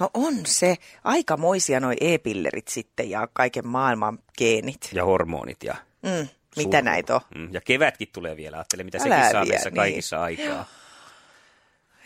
No 0.01 0.11
on 0.15 0.35
se. 0.47 0.77
Aikamoisia 1.05 1.81
noi 1.81 1.95
e-pillerit 2.01 2.69
sitten 2.69 3.11
ja 3.11 3.29
kaiken 3.33 3.67
maailman 3.67 4.19
geenit. 4.39 4.91
Ja 4.93 5.05
hormonit 5.05 5.63
ja 5.65 5.75
Mm, 6.03 6.29
mitä 6.57 6.83
näitä 6.83 7.15
on? 7.15 7.21
Mm, 7.35 7.49
ja 7.53 7.61
kevätkin 7.61 8.09
tulee 8.13 8.37
vielä. 8.37 8.57
Ajattele, 8.57 8.83
mitä 8.85 8.99
Älä 9.07 9.17
sekin 9.17 9.31
saa 9.33 9.45
vie, 9.45 9.59
niin. 9.65 9.75
kaikissa 9.75 10.23
aikaa. 10.23 10.65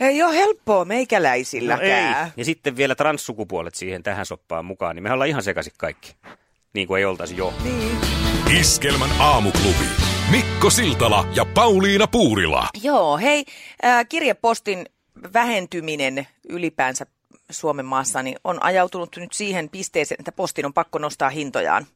Ei 0.01 0.23
ole 0.23 0.35
helppoa 0.37 0.79
No 0.79 0.85
meikäläisilläkään. 0.85 2.33
Ja 2.37 2.45
sitten 2.45 2.77
vielä 2.77 2.95
transsukupuolet 2.95 3.75
siihen 3.75 4.03
tähän 4.03 4.27
soppaan 4.27 4.65
mukaan, 4.65 4.97
niin 4.97 5.03
me 5.03 5.13
ollaan 5.13 5.29
ihan 5.29 5.43
sekaisin 5.43 5.73
kaikki. 5.79 6.17
Niin 6.75 6.89
kuin 6.89 6.99
ei 6.99 7.05
oltaisi 7.05 7.37
jo. 7.37 7.55
Niin. 7.63 7.99
Iskelmän 8.61 9.11
aamuklubi. 9.21 9.85
Mikko 10.31 10.71
Siltala 10.71 11.29
ja 11.35 11.45
Pauliina 11.45 12.07
Puurila. 12.07 12.69
Joo, 12.83 13.19
hei, 13.19 13.45
äh, 13.85 14.07
kirjepostin 14.09 14.87
vähentyminen 15.33 16.27
ylipäänsä 16.49 17.07
Suomen 17.51 17.87
maassa 17.87 18.23
niin 18.23 18.37
on 18.45 18.63
ajautunut 18.63 19.17
nyt 19.17 19.33
siihen 19.33 19.69
pisteeseen, 19.69 20.21
että 20.21 20.33
postin 20.33 20.67
on 20.67 20.73
pakko 20.73 20.99
nostaa 20.99 21.31
hintojaan. 21.31 21.87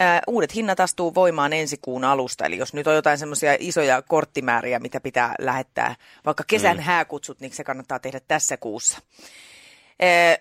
Äh, 0.00 0.20
uudet 0.26 0.54
hinnat 0.54 0.80
astuu 0.80 1.14
voimaan 1.14 1.52
ensi 1.52 1.78
kuun 1.82 2.04
alusta, 2.04 2.46
eli 2.46 2.58
jos 2.58 2.74
nyt 2.74 2.86
on 2.86 2.94
jotain 2.94 3.18
semmoisia 3.18 3.56
isoja 3.58 4.02
korttimääriä, 4.02 4.78
mitä 4.78 5.00
pitää 5.00 5.34
lähettää, 5.38 5.94
vaikka 6.26 6.44
kesän 6.46 6.76
mm. 6.76 6.82
hääkutsut, 6.82 7.40
niin 7.40 7.52
se 7.52 7.64
kannattaa 7.64 7.98
tehdä 7.98 8.20
tässä 8.28 8.56
kuussa. 8.56 8.98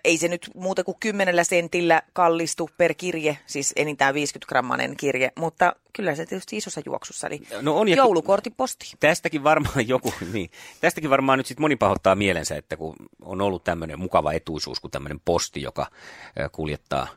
Ei 0.03 0.17
se 0.17 0.27
nyt 0.27 0.49
muuta 0.55 0.83
kuin 0.83 0.97
kymmenellä 0.99 1.43
sentillä 1.43 2.01
kallistu 2.13 2.69
per 2.77 2.93
kirje, 2.93 3.37
siis 3.45 3.73
enintään 3.75 4.13
50 4.13 4.49
grammanen 4.49 4.97
kirje, 4.97 5.31
mutta 5.35 5.75
kyllä 5.93 6.15
se 6.15 6.25
tietysti 6.25 6.57
isossa 6.57 6.81
juoksussa, 6.85 7.27
eli 7.27 7.41
No 7.61 7.77
on, 7.77 7.87
ja- 7.87 7.95
joulukortti 7.95 8.49
posti. 8.49 8.85
Tästäkin 8.99 9.43
varmaan 9.43 9.87
joku, 9.93 10.13
niin, 10.33 10.49
tästäkin 10.81 11.09
varmaan 11.09 11.39
nyt 11.39 11.45
sitten 11.45 11.61
moni 11.61 11.75
pahoittaa 11.75 12.15
mielensä, 12.15 12.55
että 12.55 12.77
kun 12.77 12.95
on 13.21 13.41
ollut 13.41 13.63
tämmöinen 13.63 13.99
mukava 13.99 14.33
etuisuus 14.33 14.79
kuin 14.79 14.91
tämmöinen 14.91 15.19
posti, 15.25 15.61
joka 15.61 15.87
kuljettaa 16.51 17.07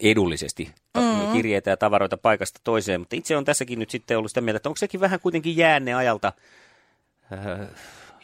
edullisesti 0.00 0.70
mm. 0.96 1.32
kirjeitä 1.32 1.70
ja 1.70 1.76
tavaroita 1.76 2.16
paikasta 2.16 2.60
toiseen, 2.64 3.00
mutta 3.00 3.16
itse 3.16 3.36
on 3.36 3.44
tässäkin 3.44 3.78
nyt 3.78 3.90
sitten 3.90 4.18
ollut 4.18 4.30
sitä 4.30 4.40
mieltä, 4.40 4.56
että 4.56 4.68
onko 4.68 4.76
sekin 4.76 5.00
vähän 5.00 5.20
kuitenkin 5.20 5.56
jäänne 5.56 5.94
ajalta, 5.94 6.32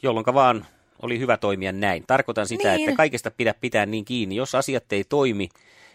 jolloin 0.02 0.26
vaan 0.34 0.66
oli 1.02 1.18
hyvä 1.18 1.36
toimia 1.36 1.72
näin. 1.72 2.04
Tarkoitan 2.06 2.46
sitä, 2.46 2.74
Niin. 2.76 2.88
että 2.88 2.96
kaikesta 2.96 3.30
pidä 3.30 3.54
pitää 3.54 3.86
niin 3.86 4.04
kiinni. 4.04 4.36
Jos 4.36 4.54
asiat 4.54 4.92
ei 4.92 5.04
toimi 5.04 5.48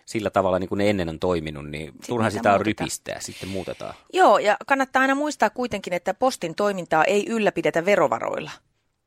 sillä 0.06 0.30
tavalla 0.30 0.60
niin 0.60 0.70
kuin 0.70 0.78
ne 0.78 0.90
ennen 0.90 1.10
on 1.10 1.20
toiminut, 1.20 1.70
niin 1.70 1.94
turhaan 2.08 2.32
mitä 2.34 2.40
sitä 2.40 2.50
on 2.50 2.56
muutetaan. 2.56 2.86
rypistää, 2.86 3.20
sitten 3.20 3.50
muutetaan. 3.50 3.94
Joo, 4.14 4.38
ja 4.38 4.58
kannattaa 4.68 5.02
aina 5.02 5.16
muistaa 5.16 5.50
kuitenkin, 5.50 5.94
että 5.94 6.14
postin 6.14 6.56
toimintaa 6.56 7.04
ei 7.04 7.26
ylläpidetä 7.30 7.86
verovaroilla, 7.86 8.52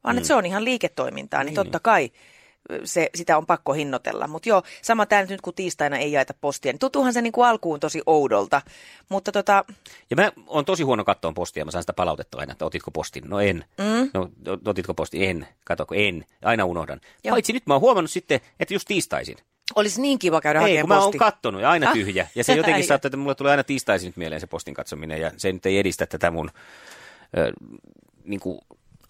vaan 0.05 0.15
mm. 0.15 0.19
että 0.19 0.27
se 0.29 0.35
on 0.35 0.47
ihan 0.47 0.65
liiketoimintaa, 0.65 1.41
niin, 1.41 1.47
niin 1.47 1.55
totta 1.55 1.81
kai 1.81 2.11
se, 2.85 3.11
sitä 3.15 3.37
on 3.37 3.47
pakko 3.47 3.73
hinnoitella. 3.73 4.27
Mutta 4.27 4.49
joo, 4.49 4.63
sama 4.83 5.07
tämä 5.07 5.23
nyt 5.23 5.41
kun 5.41 5.55
tiistaina 5.55 5.97
ei 5.97 6.13
jaeta 6.13 6.35
postia, 6.41 6.73
niin 6.73 6.79
tuntuuhan 6.79 7.13
se 7.13 7.23
niin 7.23 7.33
kuin 7.33 7.47
alkuun 7.47 7.81
tosi 7.81 8.03
oudolta. 8.07 8.63
Mutta 9.09 9.33
tota, 9.33 9.65
Ja 10.11 10.17
mä 10.17 10.33
oon 10.47 10.65
tosi 10.65 10.83
huono 10.83 11.05
kattoon 11.05 11.35
postia, 11.35 11.65
mä 11.65 11.71
saan 11.71 11.83
sitä 11.83 11.93
palautetta 11.93 12.39
aina, 12.39 12.53
että 12.53 12.65
otitko 12.65 12.91
postin? 12.91 13.25
No 13.27 13.41
en. 13.41 13.65
Mm. 13.79 14.11
No 14.15 14.29
otitko 14.67 14.95
postin? 14.95 15.23
En. 15.23 15.49
Katoko? 15.65 15.95
En. 15.95 16.25
Aina 16.45 16.65
unohdan. 16.65 17.01
Joo. 17.25 17.35
Paitsi 17.35 17.53
nyt 17.53 17.67
mä 17.67 17.75
oon 17.75 17.81
huomannut 17.81 18.11
sitten, 18.11 18.41
että 18.61 18.75
just 18.75 18.89
tiistaisin. 18.89 19.37
olisi 19.75 20.01
niin 20.01 20.19
kiva 20.19 20.41
käydä 20.41 20.61
hakemaan 20.61 20.81
kun 20.83 20.89
mä 20.89 20.95
oon 20.99 21.05
posti. 21.05 21.19
kattonut 21.19 21.61
ja 21.63 21.71
aina 21.71 21.87
Ah. 21.87 21.93
tyhjä. 21.93 22.27
Ja 22.35 22.45
se 22.45 22.55
jotenkin 22.61 22.87
saattaa, 22.87 23.09
että 23.09 23.17
mulle 23.17 23.35
tulee 23.35 23.51
aina 23.51 23.65
tiistaisin 23.65 24.07
nyt 24.09 24.17
mieleen 24.17 24.41
se 24.41 24.47
postin 24.47 24.75
katsominen 24.75 25.21
ja 25.21 25.31
se 25.37 25.53
nyt 25.53 25.67
ei 25.67 25.79
edistä 25.79 26.07
tätä 26.07 26.31
mun 26.31 26.51
ö, 27.39 27.53
niin 28.25 28.41
kuin, 28.41 28.59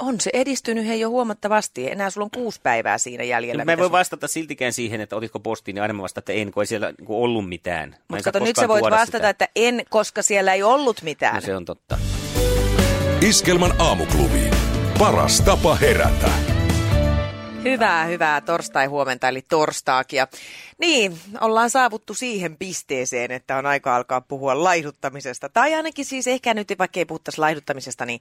On 0.01 0.21
se 0.21 0.31
edistynyt 0.33 0.87
hei 0.87 1.01
jo 1.01 1.09
huomattavasti. 1.11 1.91
Enää 1.91 2.11
sulla 2.11 2.25
on 2.25 2.31
kuusi 2.31 2.61
päivää 2.63 2.99
siinä 2.99 3.25
jäljellä. 3.25 3.61
No, 3.61 3.65
mä 3.65 3.73
en 3.73 3.79
voi 3.79 3.87
sun- 3.87 3.93
vastata 3.93 4.29
siltikään 4.29 4.73
siihen, 4.73 5.01
että 5.01 5.17
otitko 5.17 5.41
postiin, 5.41 5.75
niin 5.75 5.83
aina 5.83 5.95
mä 5.95 6.03
vastaan, 6.03 6.23
että 6.23 6.33
en, 6.33 6.51
kun 6.53 6.63
ei 6.63 6.67
siellä 6.67 6.93
niin 6.99 7.07
ollut 7.09 7.49
mitään. 7.49 7.97
Mutta 8.09 8.25
kato, 8.25 8.45
nyt 8.45 8.57
sä 8.57 8.69
voit 8.69 8.85
vastata, 8.85 9.07
sitä. 9.19 9.29
että 9.29 9.49
en, 9.57 9.83
koska 9.91 10.23
siellä 10.23 10.55
ei 10.55 10.63
ollut 10.63 11.03
mitään. 11.03 11.35
No 11.35 11.41
se 11.41 11.57
on 11.57 11.65
totta. 11.65 11.99
Iskelmän 13.21 13.73
aamuklubi. 13.79 14.51
Paras 14.99 15.41
tapa 15.41 15.75
herätä. 15.75 16.31
Hyvää, 17.65 18.05
hyvää 18.05 18.41
torstai-huomenta, 18.41 19.29
eli 19.29 19.43
torstaakia. 19.43 20.29
Niin, 20.79 21.19
ollaan 21.41 21.71
saavuttu 21.71 22.15
siihen 22.15 22.57
pisteeseen, 22.57 23.31
että 23.31 23.57
on 23.57 23.67
aika 23.67 23.97
alkaa 23.97 24.21
puhua 24.21 24.65
laihduttamisesta. 24.65 25.49
Tai 25.49 25.75
ainakin 25.75 26.05
siis 26.05 26.27
ehkä 26.27 26.55
nyt, 26.55 26.69
vaikka 26.79 27.01
ei 27.01 27.05
puhuttaisi 27.05 27.39
laihduttamisesta, 27.39 28.07
niin, 28.07 28.21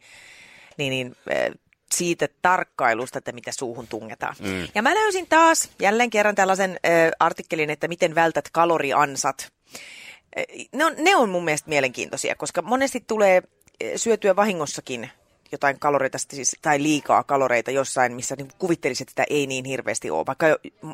niin, 0.78 0.90
niin 0.90 1.16
äh, 1.32 1.60
siitä 1.94 2.28
tarkkailusta, 2.42 3.18
että 3.18 3.32
mitä 3.32 3.52
suuhun 3.52 3.88
tungetaan. 3.88 4.36
Mm. 4.40 4.68
Ja 4.76 4.82
mä 4.82 4.96
löysin 4.96 5.28
taas 5.28 5.70
jälleen 5.80 6.10
kerran 6.10 6.36
tällaisen 6.36 6.72
äh, 6.72 7.12
artikkelin, 7.20 7.70
että 7.70 7.88
miten 7.88 8.16
vältät 8.16 8.50
kaloriansat. 8.52 9.52
Ne 10.72 10.86
on, 10.86 10.94
ne 10.98 11.16
on 11.16 11.30
mun 11.30 11.46
mielestä 11.46 11.70
mielenkiintoisia, 11.70 12.36
koska 12.36 12.62
monesti 12.62 13.04
tulee 13.08 13.44
syötyä 13.96 14.36
vahingossakin 14.36 15.10
jotain 15.52 15.80
kaloreita 15.80 16.18
siis, 16.18 16.56
tai 16.62 16.84
liikaa 16.84 17.24
kaloreita 17.24 17.72
jossain, 17.72 18.14
missä 18.14 18.36
niin 18.36 18.48
kuvittelisit, 18.58 19.10
että 19.10 19.24
sitä 19.24 19.34
ei 19.34 19.48
niin 19.48 19.66
hirveästi 19.66 20.10
ole. 20.10 20.26
Vaikka 20.26 20.46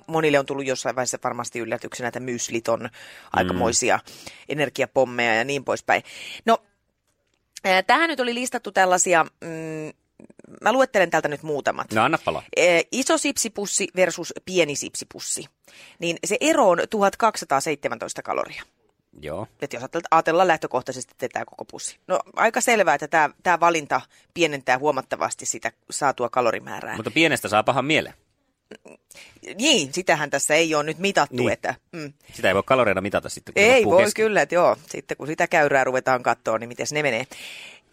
monille 0.08 0.40
on 0.40 0.46
tullut 0.46 0.66
jossain 0.66 0.96
vaiheessa 0.96 1.18
varmasti 1.24 1.60
yllätyksenä, 1.60 2.08
että 2.08 2.20
myslit 2.20 2.68
on 2.68 2.90
aikamoisia 3.34 4.00
energiapommeja 4.50 5.36
ja 5.36 5.44
niin 5.44 5.66
poispäin. 5.66 6.04
No, 6.46 6.58
tähän 7.88 8.10
nyt 8.10 8.20
oli 8.20 8.34
listattu 8.34 8.72
tällaisia, 8.72 9.24
mm, 9.24 9.94
mä 10.62 10.74
luettelen 10.74 11.10
täältä 11.10 11.27
nyt 11.27 11.43
muutamat. 11.43 11.93
No 11.93 12.03
anna 12.03 12.17
palaa. 12.25 12.43
Ee, 12.55 12.81
iso 12.91 13.17
sipsipussi 13.17 13.88
versus 13.95 14.34
pieni 14.45 14.75
sipsipussi. 14.75 15.45
Niin 16.00 16.17
se 16.25 16.38
ero 16.41 16.69
on 16.69 16.79
1217 16.89 18.22
kaloria. 18.22 18.63
Joo. 19.22 19.48
Että 19.62 19.75
jos 19.75 19.84
ajatellaan 20.12 20.48
lähtökohtaisesti, 20.48 21.12
että 21.12 21.27
tämä 21.34 21.45
koko 21.45 21.65
pussi. 21.65 21.98
No 22.07 22.19
aika 22.36 22.62
selvää, 22.62 22.95
että 22.95 23.07
tämä, 23.07 23.29
tämä 23.43 23.60
valinta 23.60 24.01
pienentää 24.34 24.77
huomattavasti 24.77 25.45
sitä 25.45 25.72
saatua 25.91 26.29
kalorimäärää. 26.29 26.95
Mutta 26.95 27.12
pienestä 27.12 27.48
saa 27.48 27.63
pahan 27.63 27.86
mieleen. 27.86 28.15
Niin, 29.55 29.93
sitähän 29.93 30.29
tässä 30.29 30.55
ei 30.55 30.75
ole 30.75 30.84
nyt 30.84 30.98
mitattu. 30.98 31.36
Niin. 31.36 31.51
Että, 31.51 31.75
mm. 31.91 32.13
Sitä 32.34 32.48
ei 32.48 32.55
voi 32.55 32.63
kaloreina 32.65 33.01
mitata 33.01 33.29
sitten, 33.29 33.53
kun 33.53 33.63
Ei 33.63 33.86
voi 33.86 34.03
kesken. 34.03 34.24
kyllä, 34.25 34.41
että 34.41 34.55
joo. 34.55 34.77
Sitten 34.89 35.17
kun 35.17 35.27
sitä 35.27 35.48
käyrää 35.48 35.84
ruvetaan 35.84 36.24
katsoa, 36.24 36.57
niin 36.57 36.67
miten 36.67 36.88
ne 36.91 37.03
menee. 37.03 37.27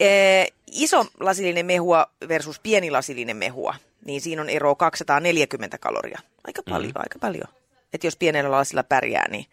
Ee, 0.01 0.47
iso 0.67 1.07
lasillinen 1.21 1.67
mehua 1.67 2.07
versus 2.29 2.61
pieni 2.61 2.91
lasillinen 2.91 3.37
mehua, 3.37 3.75
niin 4.05 4.21
siinä 4.21 4.43
on 4.43 4.49
ero 4.49 4.75
240 4.75 5.79
kaloria. 5.79 6.21
Aika 6.45 6.63
paljon, 6.71 6.93
mm. 6.93 7.01
aika 7.01 7.19
paljon. 7.19 7.49
Että 7.93 8.07
jos 8.07 8.17
pienellä 8.17 8.51
lasilla 8.51 8.83
pärjää, 8.83 9.29
niin 9.29 9.47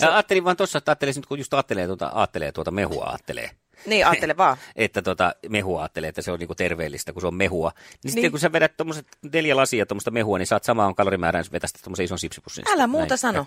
Ja 0.00 0.12
ajattelin 0.12 0.44
vaan 0.44 0.56
tuossa, 0.56 0.78
että 0.78 0.90
ajattelin 0.90 1.14
nyt, 1.16 1.26
kun 1.26 1.38
just 1.38 1.54
ajattelee 1.54 1.86
tuota, 1.86 2.10
ajattelee 2.14 2.52
tuota 2.52 2.70
mehua, 2.70 3.04
ajattelee. 3.04 3.50
niin 3.86 4.06
ajattele 4.06 4.36
vaan. 4.36 4.56
että 4.76 5.02
tota, 5.02 5.34
mehua 5.48 5.80
ajattelee, 5.80 6.08
että 6.08 6.22
se 6.22 6.32
on 6.32 6.38
niinku 6.38 6.54
terveellistä, 6.54 7.12
kun 7.12 7.20
se 7.20 7.26
on 7.26 7.34
mehua. 7.34 7.72
Niin, 7.76 7.84
niin. 8.04 8.12
sitten 8.12 8.30
kun 8.30 8.40
sä 8.40 8.52
vedät 8.52 8.76
tuommoiset 8.76 9.06
neljä 9.32 9.56
lasia 9.56 9.86
tuommoista 9.86 10.10
mehua, 10.10 10.38
niin 10.38 10.46
saat 10.46 10.64
samaan 10.64 10.94
kalorimäärän 10.94 11.44
vetästä 11.52 11.78
tuommoisen 11.82 12.04
ison 12.04 12.18
sipsipussin. 12.18 12.64
Älä 12.68 12.86
muuta 12.86 13.16
sano. 13.16 13.46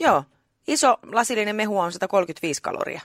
Joo. 0.00 0.24
Iso 0.68 0.98
lasillinen 1.12 1.56
mehua 1.56 1.84
on 1.84 1.92
135 1.92 2.62
kaloria. 2.62 3.00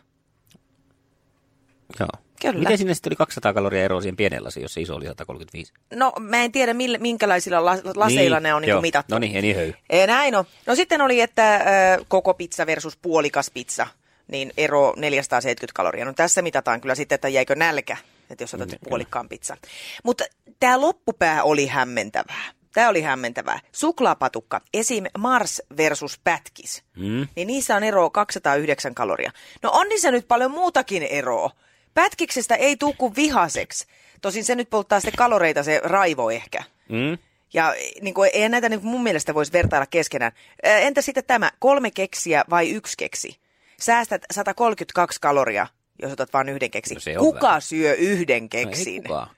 Joo. 2.00 2.08
Kyllä. 2.42 2.60
Miten 2.60 2.78
sinne 2.78 2.94
sitten 2.94 3.10
oli 3.10 3.16
200 3.16 3.54
kaloria 3.54 3.84
eroa 3.84 4.02
siihen 4.02 4.16
pieneen 4.16 4.44
lasiin, 4.44 4.62
jos 4.62 4.74
se 4.74 4.82
iso 4.82 4.96
oli 4.96 5.06
135? 5.06 5.74
No 5.94 6.14
mä 6.20 6.44
en 6.44 6.52
tiedä 6.52 6.74
millä, 6.74 6.98
minkälaisilla 6.98 7.66
la, 7.66 7.78
laseilla 7.96 8.40
ne 8.40 8.54
on 8.54 8.62
niin 8.62 8.82
mitattu. 8.82 9.16
No 9.16 9.20
niin, 9.20 9.36
ei 9.36 9.42
niin 9.42 9.56
höy. 9.56 9.74
Ei, 9.90 10.08
näin 10.08 10.36
on. 10.36 10.46
No 10.66 10.76
sitten 10.76 11.02
oli, 11.02 11.22
että 11.22 11.56
ö, 11.56 12.06
koko 12.08 12.34
pizza 12.34 12.66
versus 12.66 12.98
puolikas 12.98 13.52
pizza, 13.54 13.88
niin 14.28 14.54
ero 14.58 14.94
470 14.98 15.72
kaloria. 15.76 16.06
No 16.06 16.14
tässä 16.14 16.42
mitataan 16.42 16.82
kyllä 16.82 16.96
sitten, 16.96 17.16
että 17.16 17.28
jäikö 17.30 17.56
nälkä, 17.56 17.98
että 18.30 18.44
jos 18.44 18.54
otat 18.54 18.70
puolikkaan 18.90 19.30
pizza. 19.30 19.58
Mutta 20.04 20.24
tämä 20.60 20.82
loppupää 20.82 21.44
oli 21.44 21.68
hämmentävää. 21.68 22.44
Tämä 22.74 22.90
oli 22.90 23.02
hämmentävää. 23.02 23.60
Suklaapatukka, 23.72 24.62
esim. 24.74 25.04
Mars 25.18 25.62
versus 25.78 26.20
Pätkis, 26.24 26.84
Mm. 26.98 27.28
niin 27.36 27.48
niissä 27.48 27.76
on 27.76 27.84
ero 27.84 28.10
209 28.10 28.96
kaloria. 28.96 29.32
No 29.64 29.70
on 29.74 29.90
niissä 29.90 30.12
nyt 30.12 30.28
paljon 30.28 30.52
muutakin 30.52 31.04
eroa. 31.04 31.52
Pätkiksestä 31.96 32.56
ei 32.56 32.76
tuu 32.78 32.94
kuin 32.98 33.16
vihaseksi. 33.16 33.86
Tosin 34.22 34.44
se 34.44 34.56
nyt 34.56 34.70
polttaa 34.70 35.00
sitten 35.00 35.18
kaloreita 35.18 35.64
se 35.64 35.82
raivo 35.84 36.30
ehkä. 36.30 36.64
Mm. 36.90 37.18
Ja 37.54 37.76
niin 38.02 38.14
kuin, 38.14 38.30
ei 38.34 38.50
näitä 38.50 38.70
niin 38.70 38.80
kuin 38.82 38.92
mun 38.92 39.04
mielestä 39.04 39.34
voisi 39.34 39.54
vertailla 39.54 39.86
keskenään. 39.86 40.32
Ää, 40.64 40.80
Entä 40.80 41.02
sitten 41.02 41.24
tämä, 41.24 41.52
kolme 41.60 41.92
keksiä 41.92 42.44
vai 42.50 42.70
yksi 42.72 42.98
keksi? 42.98 43.38
Säästät 43.80 44.22
132 44.32 45.20
kaloria, 45.22 45.68
jos 46.02 46.12
otat 46.12 46.34
vain 46.34 46.50
yhden 46.50 46.72
keksi. 46.72 46.96
No 46.96 47.20
kuka 47.20 47.48
vähän. 47.48 47.62
syö 47.62 47.94
yhden 47.94 48.44
No 48.44 48.50
keksin? 48.50 49.04
kukaan. 49.04 49.35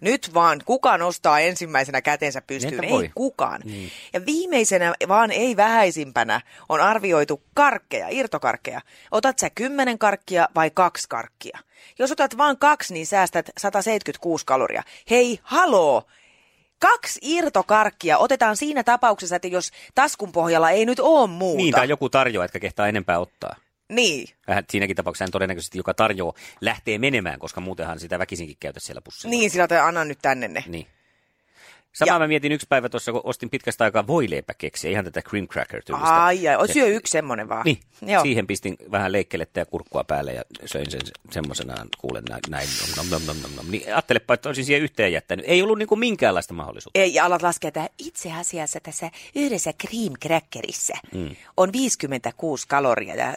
Nyt 0.00 0.34
vaan, 0.34 0.60
kuka 0.64 0.98
nostaa 0.98 1.40
ensimmäisenä 1.40 2.02
kätensä 2.02 2.42
pystyyn? 2.42 2.84
Ei 2.84 2.90
voi? 2.90 3.10
kukaan. 3.14 3.60
Niin. 3.64 3.90
Ja 4.12 4.26
viimeisenä, 4.26 4.94
vaan 5.08 5.30
ei 5.30 5.56
vähäisimpänä, 5.56 6.40
on 6.68 6.80
arvioitu 6.80 7.42
karkkeja, 7.54 8.06
irtokarkkeja. 8.10 8.80
Otat 9.10 9.38
sä 9.38 9.50
kymmenen 9.50 9.98
karkkia 9.98 10.48
vai 10.54 10.70
kaksi 10.70 11.08
karkkia? 11.08 11.58
Jos 11.98 12.12
otat 12.12 12.36
vain 12.36 12.58
kaksi, 12.58 12.94
niin 12.94 13.06
säästät 13.06 13.50
176 13.58 14.46
kaloria. 14.46 14.82
Hei, 15.10 15.40
haloo! 15.42 16.02
Kaksi 16.78 17.20
irtokarkkia 17.22 18.18
otetaan 18.18 18.56
siinä 18.56 18.84
tapauksessa, 18.84 19.36
että 19.36 19.48
jos 19.48 19.70
taskun 19.94 20.32
pohjalla 20.32 20.70
ei 20.70 20.86
nyt 20.86 21.00
ole 21.00 21.26
muuta. 21.26 21.56
Niin, 21.56 21.74
tai 21.74 21.88
joku 21.88 22.08
tarjoaa, 22.08 22.44
etkä 22.44 22.60
kehtaa 22.60 22.88
enempää 22.88 23.18
ottaa. 23.18 23.56
Niin. 23.92 24.28
Vähän 24.48 24.64
siinäkin 24.70 24.96
tapauksessa 24.96 25.24
hän 25.24 25.30
todennäköisesti, 25.30 25.78
joka 25.78 25.94
tarjoaa, 25.94 26.34
lähtee 26.60 26.98
menemään, 26.98 27.38
koska 27.38 27.60
muutenhan 27.60 28.00
sitä 28.00 28.18
väkisinkin 28.18 28.56
käytä 28.60 28.80
siellä 28.80 29.00
pussilla. 29.00 29.30
Niin, 29.30 29.50
sillä 29.50 29.68
tavalla, 29.68 29.88
anna 29.88 30.04
nyt 30.04 30.18
tänne 30.22 30.48
ne. 30.48 30.64
Niin. 30.66 30.86
Samaa 31.96 32.14
Ja- 32.14 32.18
mä 32.18 32.26
mietin 32.26 32.52
yksi 32.52 32.66
päivä 32.68 32.88
tuossa, 32.88 33.12
kun 33.12 33.20
ostin 33.24 33.50
pitkästä 33.50 33.84
aikaa 33.84 34.06
voileipäkeksiä, 34.06 34.90
ihan 34.90 35.04
tätä 35.04 35.22
cream 35.22 35.48
cracker 35.48 35.82
tyylistä. 35.82 36.24
Ai, 36.24 36.48
ai, 36.48 36.68
syö 36.68 36.86
yksi 36.86 37.10
semmonen 37.10 37.48
vaan. 37.48 37.62
Niin, 37.64 37.80
Joo. 38.02 38.22
siihen 38.22 38.46
pistin 38.46 38.76
vähän 38.90 39.12
leikkelettä 39.12 39.60
ja 39.60 39.66
kurkkua 39.66 40.04
päälle 40.04 40.32
ja 40.32 40.42
söin 40.64 40.90
sen 40.90 41.00
semmoisenaan, 41.30 41.88
kuulen 41.98 42.24
näin, 42.48 42.68
nom, 42.96 43.06
nom, 43.10 43.22
nom, 43.26 43.36
nom, 43.42 43.52
nom. 43.56 43.66
Niin 43.70 43.86
ajattelepa, 43.86 44.34
että 44.34 44.48
olisin 44.48 44.64
siihen 44.64 44.82
yhteen 44.82 45.12
jättänyt. 45.12 45.44
Ei 45.48 45.62
ollut 45.62 45.78
niinku 45.78 45.96
minkäänlaista 45.96 46.54
mahdollisuutta. 46.54 47.00
Ei, 47.00 47.14
ja 47.14 47.24
alat 47.24 47.42
laskea, 47.42 47.68
että 47.68 47.88
itse 47.98 48.32
asiassa 48.32 48.80
tässä 48.82 49.10
yhdessä 49.34 49.72
cream 49.72 50.12
crackerissa 50.22 50.94
mm. 51.14 51.36
on 51.56 51.72
56 51.72 52.68
kaloria 52.68 53.14
ja 53.14 53.34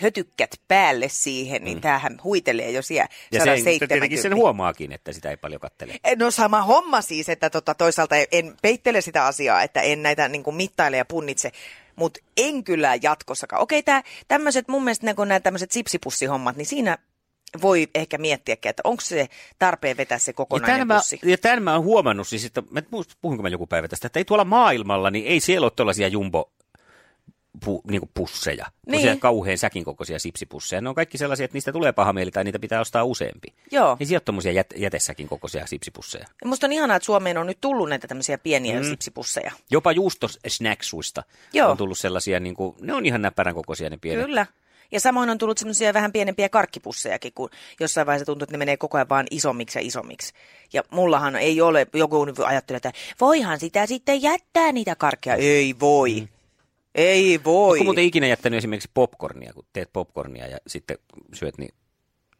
hötykkät 0.00 0.60
päälle 0.68 1.08
siihen, 1.08 1.64
niin 1.64 1.78
mm. 1.78 1.82
tämähän 1.82 2.20
huitelee 2.24 2.70
jo 2.70 2.82
siellä 2.82 3.08
Ja 3.32 3.40
se, 3.40 3.44
170. 3.44 3.94
tietenkin 3.94 4.22
sen 4.22 4.34
huomaakin, 4.34 4.92
että 4.92 5.12
sitä 5.12 5.30
ei 5.30 5.36
paljon 5.36 5.60
kattele. 5.60 5.94
No 6.18 6.30
sama 6.30 6.62
homma 6.62 7.02
siis, 7.02 7.28
että 7.28 7.50
tota, 7.50 7.74
toisaalta 7.84 8.14
en 8.32 8.56
peittele 8.62 9.00
sitä 9.00 9.26
asiaa, 9.26 9.62
että 9.62 9.80
en 9.80 10.02
näitä 10.02 10.28
niin 10.28 10.42
kuin 10.42 10.56
mittaile 10.56 10.96
ja 10.96 11.04
punnitse, 11.04 11.52
mutta 11.96 12.20
en 12.36 12.64
kyllä 12.64 12.98
jatkossakaan. 13.02 13.62
Okei, 13.62 13.82
tää, 13.82 14.02
tämmöiset 14.28 14.68
mun 14.68 14.84
mielestä 14.84 15.06
niin 15.06 15.28
nämä 15.28 15.40
tämmöiset 15.40 15.72
sipsipussihommat, 15.72 16.56
niin 16.56 16.66
siinä 16.66 16.98
voi 17.62 17.88
ehkä 17.94 18.18
miettiäkin, 18.18 18.70
että 18.70 18.80
onko 18.84 19.00
se 19.00 19.28
tarpeen 19.58 19.96
vetää 19.96 20.18
se 20.18 20.30
Ja 20.30 20.34
kokonainen 20.34 20.86
mä, 20.86 20.94
pussi. 20.94 21.20
ja 21.22 21.38
tämän 21.38 21.62
mä 21.62 21.74
oon 21.74 21.84
huomannut 21.84 22.28
siis, 22.28 22.44
että 22.44 22.62
mä 22.70 22.82
puhunko 23.22 23.42
mä 23.42 23.48
joku 23.48 23.66
päivä 23.66 23.88
tästä, 23.88 24.06
että 24.06 24.20
ei 24.20 24.24
tuolla 24.24 24.44
maailmalla, 24.44 25.10
niin 25.10 25.26
ei 25.26 25.40
siellä 25.40 25.64
ole 25.64 25.72
tällaisia 25.76 26.08
jumbo 26.08 26.52
pu, 27.64 27.82
niin 27.90 28.02
pusseja, 28.14 28.66
niin. 28.86 29.04
Niin. 29.04 29.20
kauhean 29.20 29.58
säkin 29.58 29.84
kokoisia 29.84 30.18
sipsipusseja. 30.18 30.80
Ne 30.80 30.88
on 30.88 30.94
kaikki 30.94 31.18
sellaisia, 31.18 31.44
että 31.44 31.56
niistä 31.56 31.72
tulee 31.72 31.92
paha 31.92 32.12
mieli 32.12 32.30
tai 32.30 32.44
niitä 32.44 32.58
pitää 32.58 32.80
ostaa 32.80 33.04
useampi. 33.04 33.48
Joo. 33.70 33.96
Siellä 34.02 34.16
ole 34.16 34.20
tommosia 34.20 34.52
jät, 34.52 34.66
jätessäkin 34.76 35.28
kokoisia 35.28 35.66
sipsipusseja. 35.66 36.24
Ja 36.42 36.48
Musta 36.48 36.66
on 36.66 36.72
ihanaa, 36.72 36.96
että 36.96 37.06
Suomeen 37.06 37.38
on 37.38 37.46
nyt 37.46 37.58
tullut 37.60 37.88
näitä 37.88 38.08
tämmöisiä 38.08 38.38
pieniä 38.38 38.80
mm. 38.80 38.86
sipsipusseja. 38.86 39.52
Jopa 39.70 39.92
juustosnacksuista 39.92 41.22
Joo. 41.52 41.70
on 41.70 41.76
tullut 41.76 41.98
sellaisia, 41.98 42.40
niin 42.40 42.54
kuin, 42.54 42.76
ne 42.80 42.94
on 42.94 43.06
ihan 43.06 43.22
näppärän 43.22 43.54
kokoisia 43.54 43.90
ne 43.90 43.96
pienet. 43.96 44.26
Kyllä. 44.26 44.46
Ja 44.92 45.00
samoin 45.00 45.30
on 45.30 45.38
tullut 45.38 45.58
semmoisia 45.58 45.94
vähän 45.94 46.12
pienempiä 46.12 46.48
karkkipussejakin, 46.48 47.32
kun 47.34 47.50
jossain 47.80 48.06
vaiheessa 48.06 48.26
tuntuu, 48.26 48.44
että 48.44 48.54
ne 48.54 48.58
menee 48.58 48.76
koko 48.76 48.98
ajan 48.98 49.08
vaan 49.08 49.26
isommiksi 49.30 49.78
ja 49.78 49.86
isommiksi. 49.86 50.32
Ja 50.72 50.82
mullahan 50.90 51.36
ei 51.36 51.60
ole, 51.60 51.86
joku 51.94 52.26
ajattelee, 52.44 52.76
että 52.76 52.92
voihan 53.20 53.60
sitä 53.60 53.86
sitten 53.86 54.22
jättää 54.22 54.72
niitä 54.72 54.96
karkkeja. 54.96 55.36
Ei 55.36 55.74
voi. 55.80 56.20
Mm. 56.20 56.28
Ei 56.94 57.40
voi. 57.44 57.68
Oletko 57.68 57.84
muuten 57.84 58.04
ikinä 58.04 58.26
jättänyt 58.26 58.58
esimerkiksi 58.58 58.90
popcornia, 58.94 59.52
kun 59.52 59.66
teet 59.72 59.92
popcornia 59.92 60.46
ja 60.46 60.58
sitten 60.66 60.98
syöt, 61.32 61.58
niin 61.58 61.74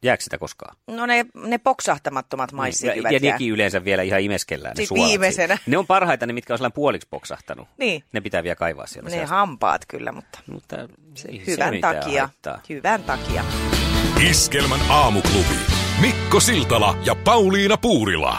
jääkö 0.03 0.23
sitä 0.25 0.39
koskaan? 0.39 0.77
No 0.87 1.07
ne, 1.07 1.27
ne 1.35 1.59
poksahtamattomat 1.59 2.53
maissijyvät 2.53 3.13
ja, 3.13 3.19
ja 3.19 3.19
jää. 3.23 3.33
nekin 3.33 3.53
yleensä 3.53 3.85
vielä 3.85 4.03
ihan 4.03 4.21
imeskellään 4.21 4.73
ne 4.77 4.83
Sitten 4.83 4.97
suolat 4.97 5.09
viimeisenä. 5.11 5.59
Ne 5.67 5.79
on 5.79 5.87
parhaita 5.87 6.27
ne, 6.27 6.33
mitkä 6.33 6.55
on 6.55 6.59
sellainen 6.59 6.75
puoliksi 6.75 7.09
poksahtanut. 7.11 7.69
Niin. 7.79 8.05
Ne 8.13 8.21
pitää 8.21 8.43
vielä 8.43 8.57
kaivaa 8.57 8.87
siellä. 8.87 9.11
Ne 9.11 9.25
hampaat 9.25 9.83
kyllä, 9.89 10.13
mutta 10.13 10.39
Mutta 10.51 10.77
se, 11.15 11.29
se 11.29 11.47
hyvän 11.47 11.75
mitään 11.75 11.97
takia. 11.97 12.23
haittaa. 12.27 12.61
Hyvän 12.69 13.03
takia. 13.03 13.45
Iskelmän 14.31 14.81
aamuklubi. 14.89 15.55
Mikko 16.01 16.41
Siltala 16.41 16.99
ja 17.05 17.15
Pauliina 17.15 17.77
Puurila. 17.77 18.39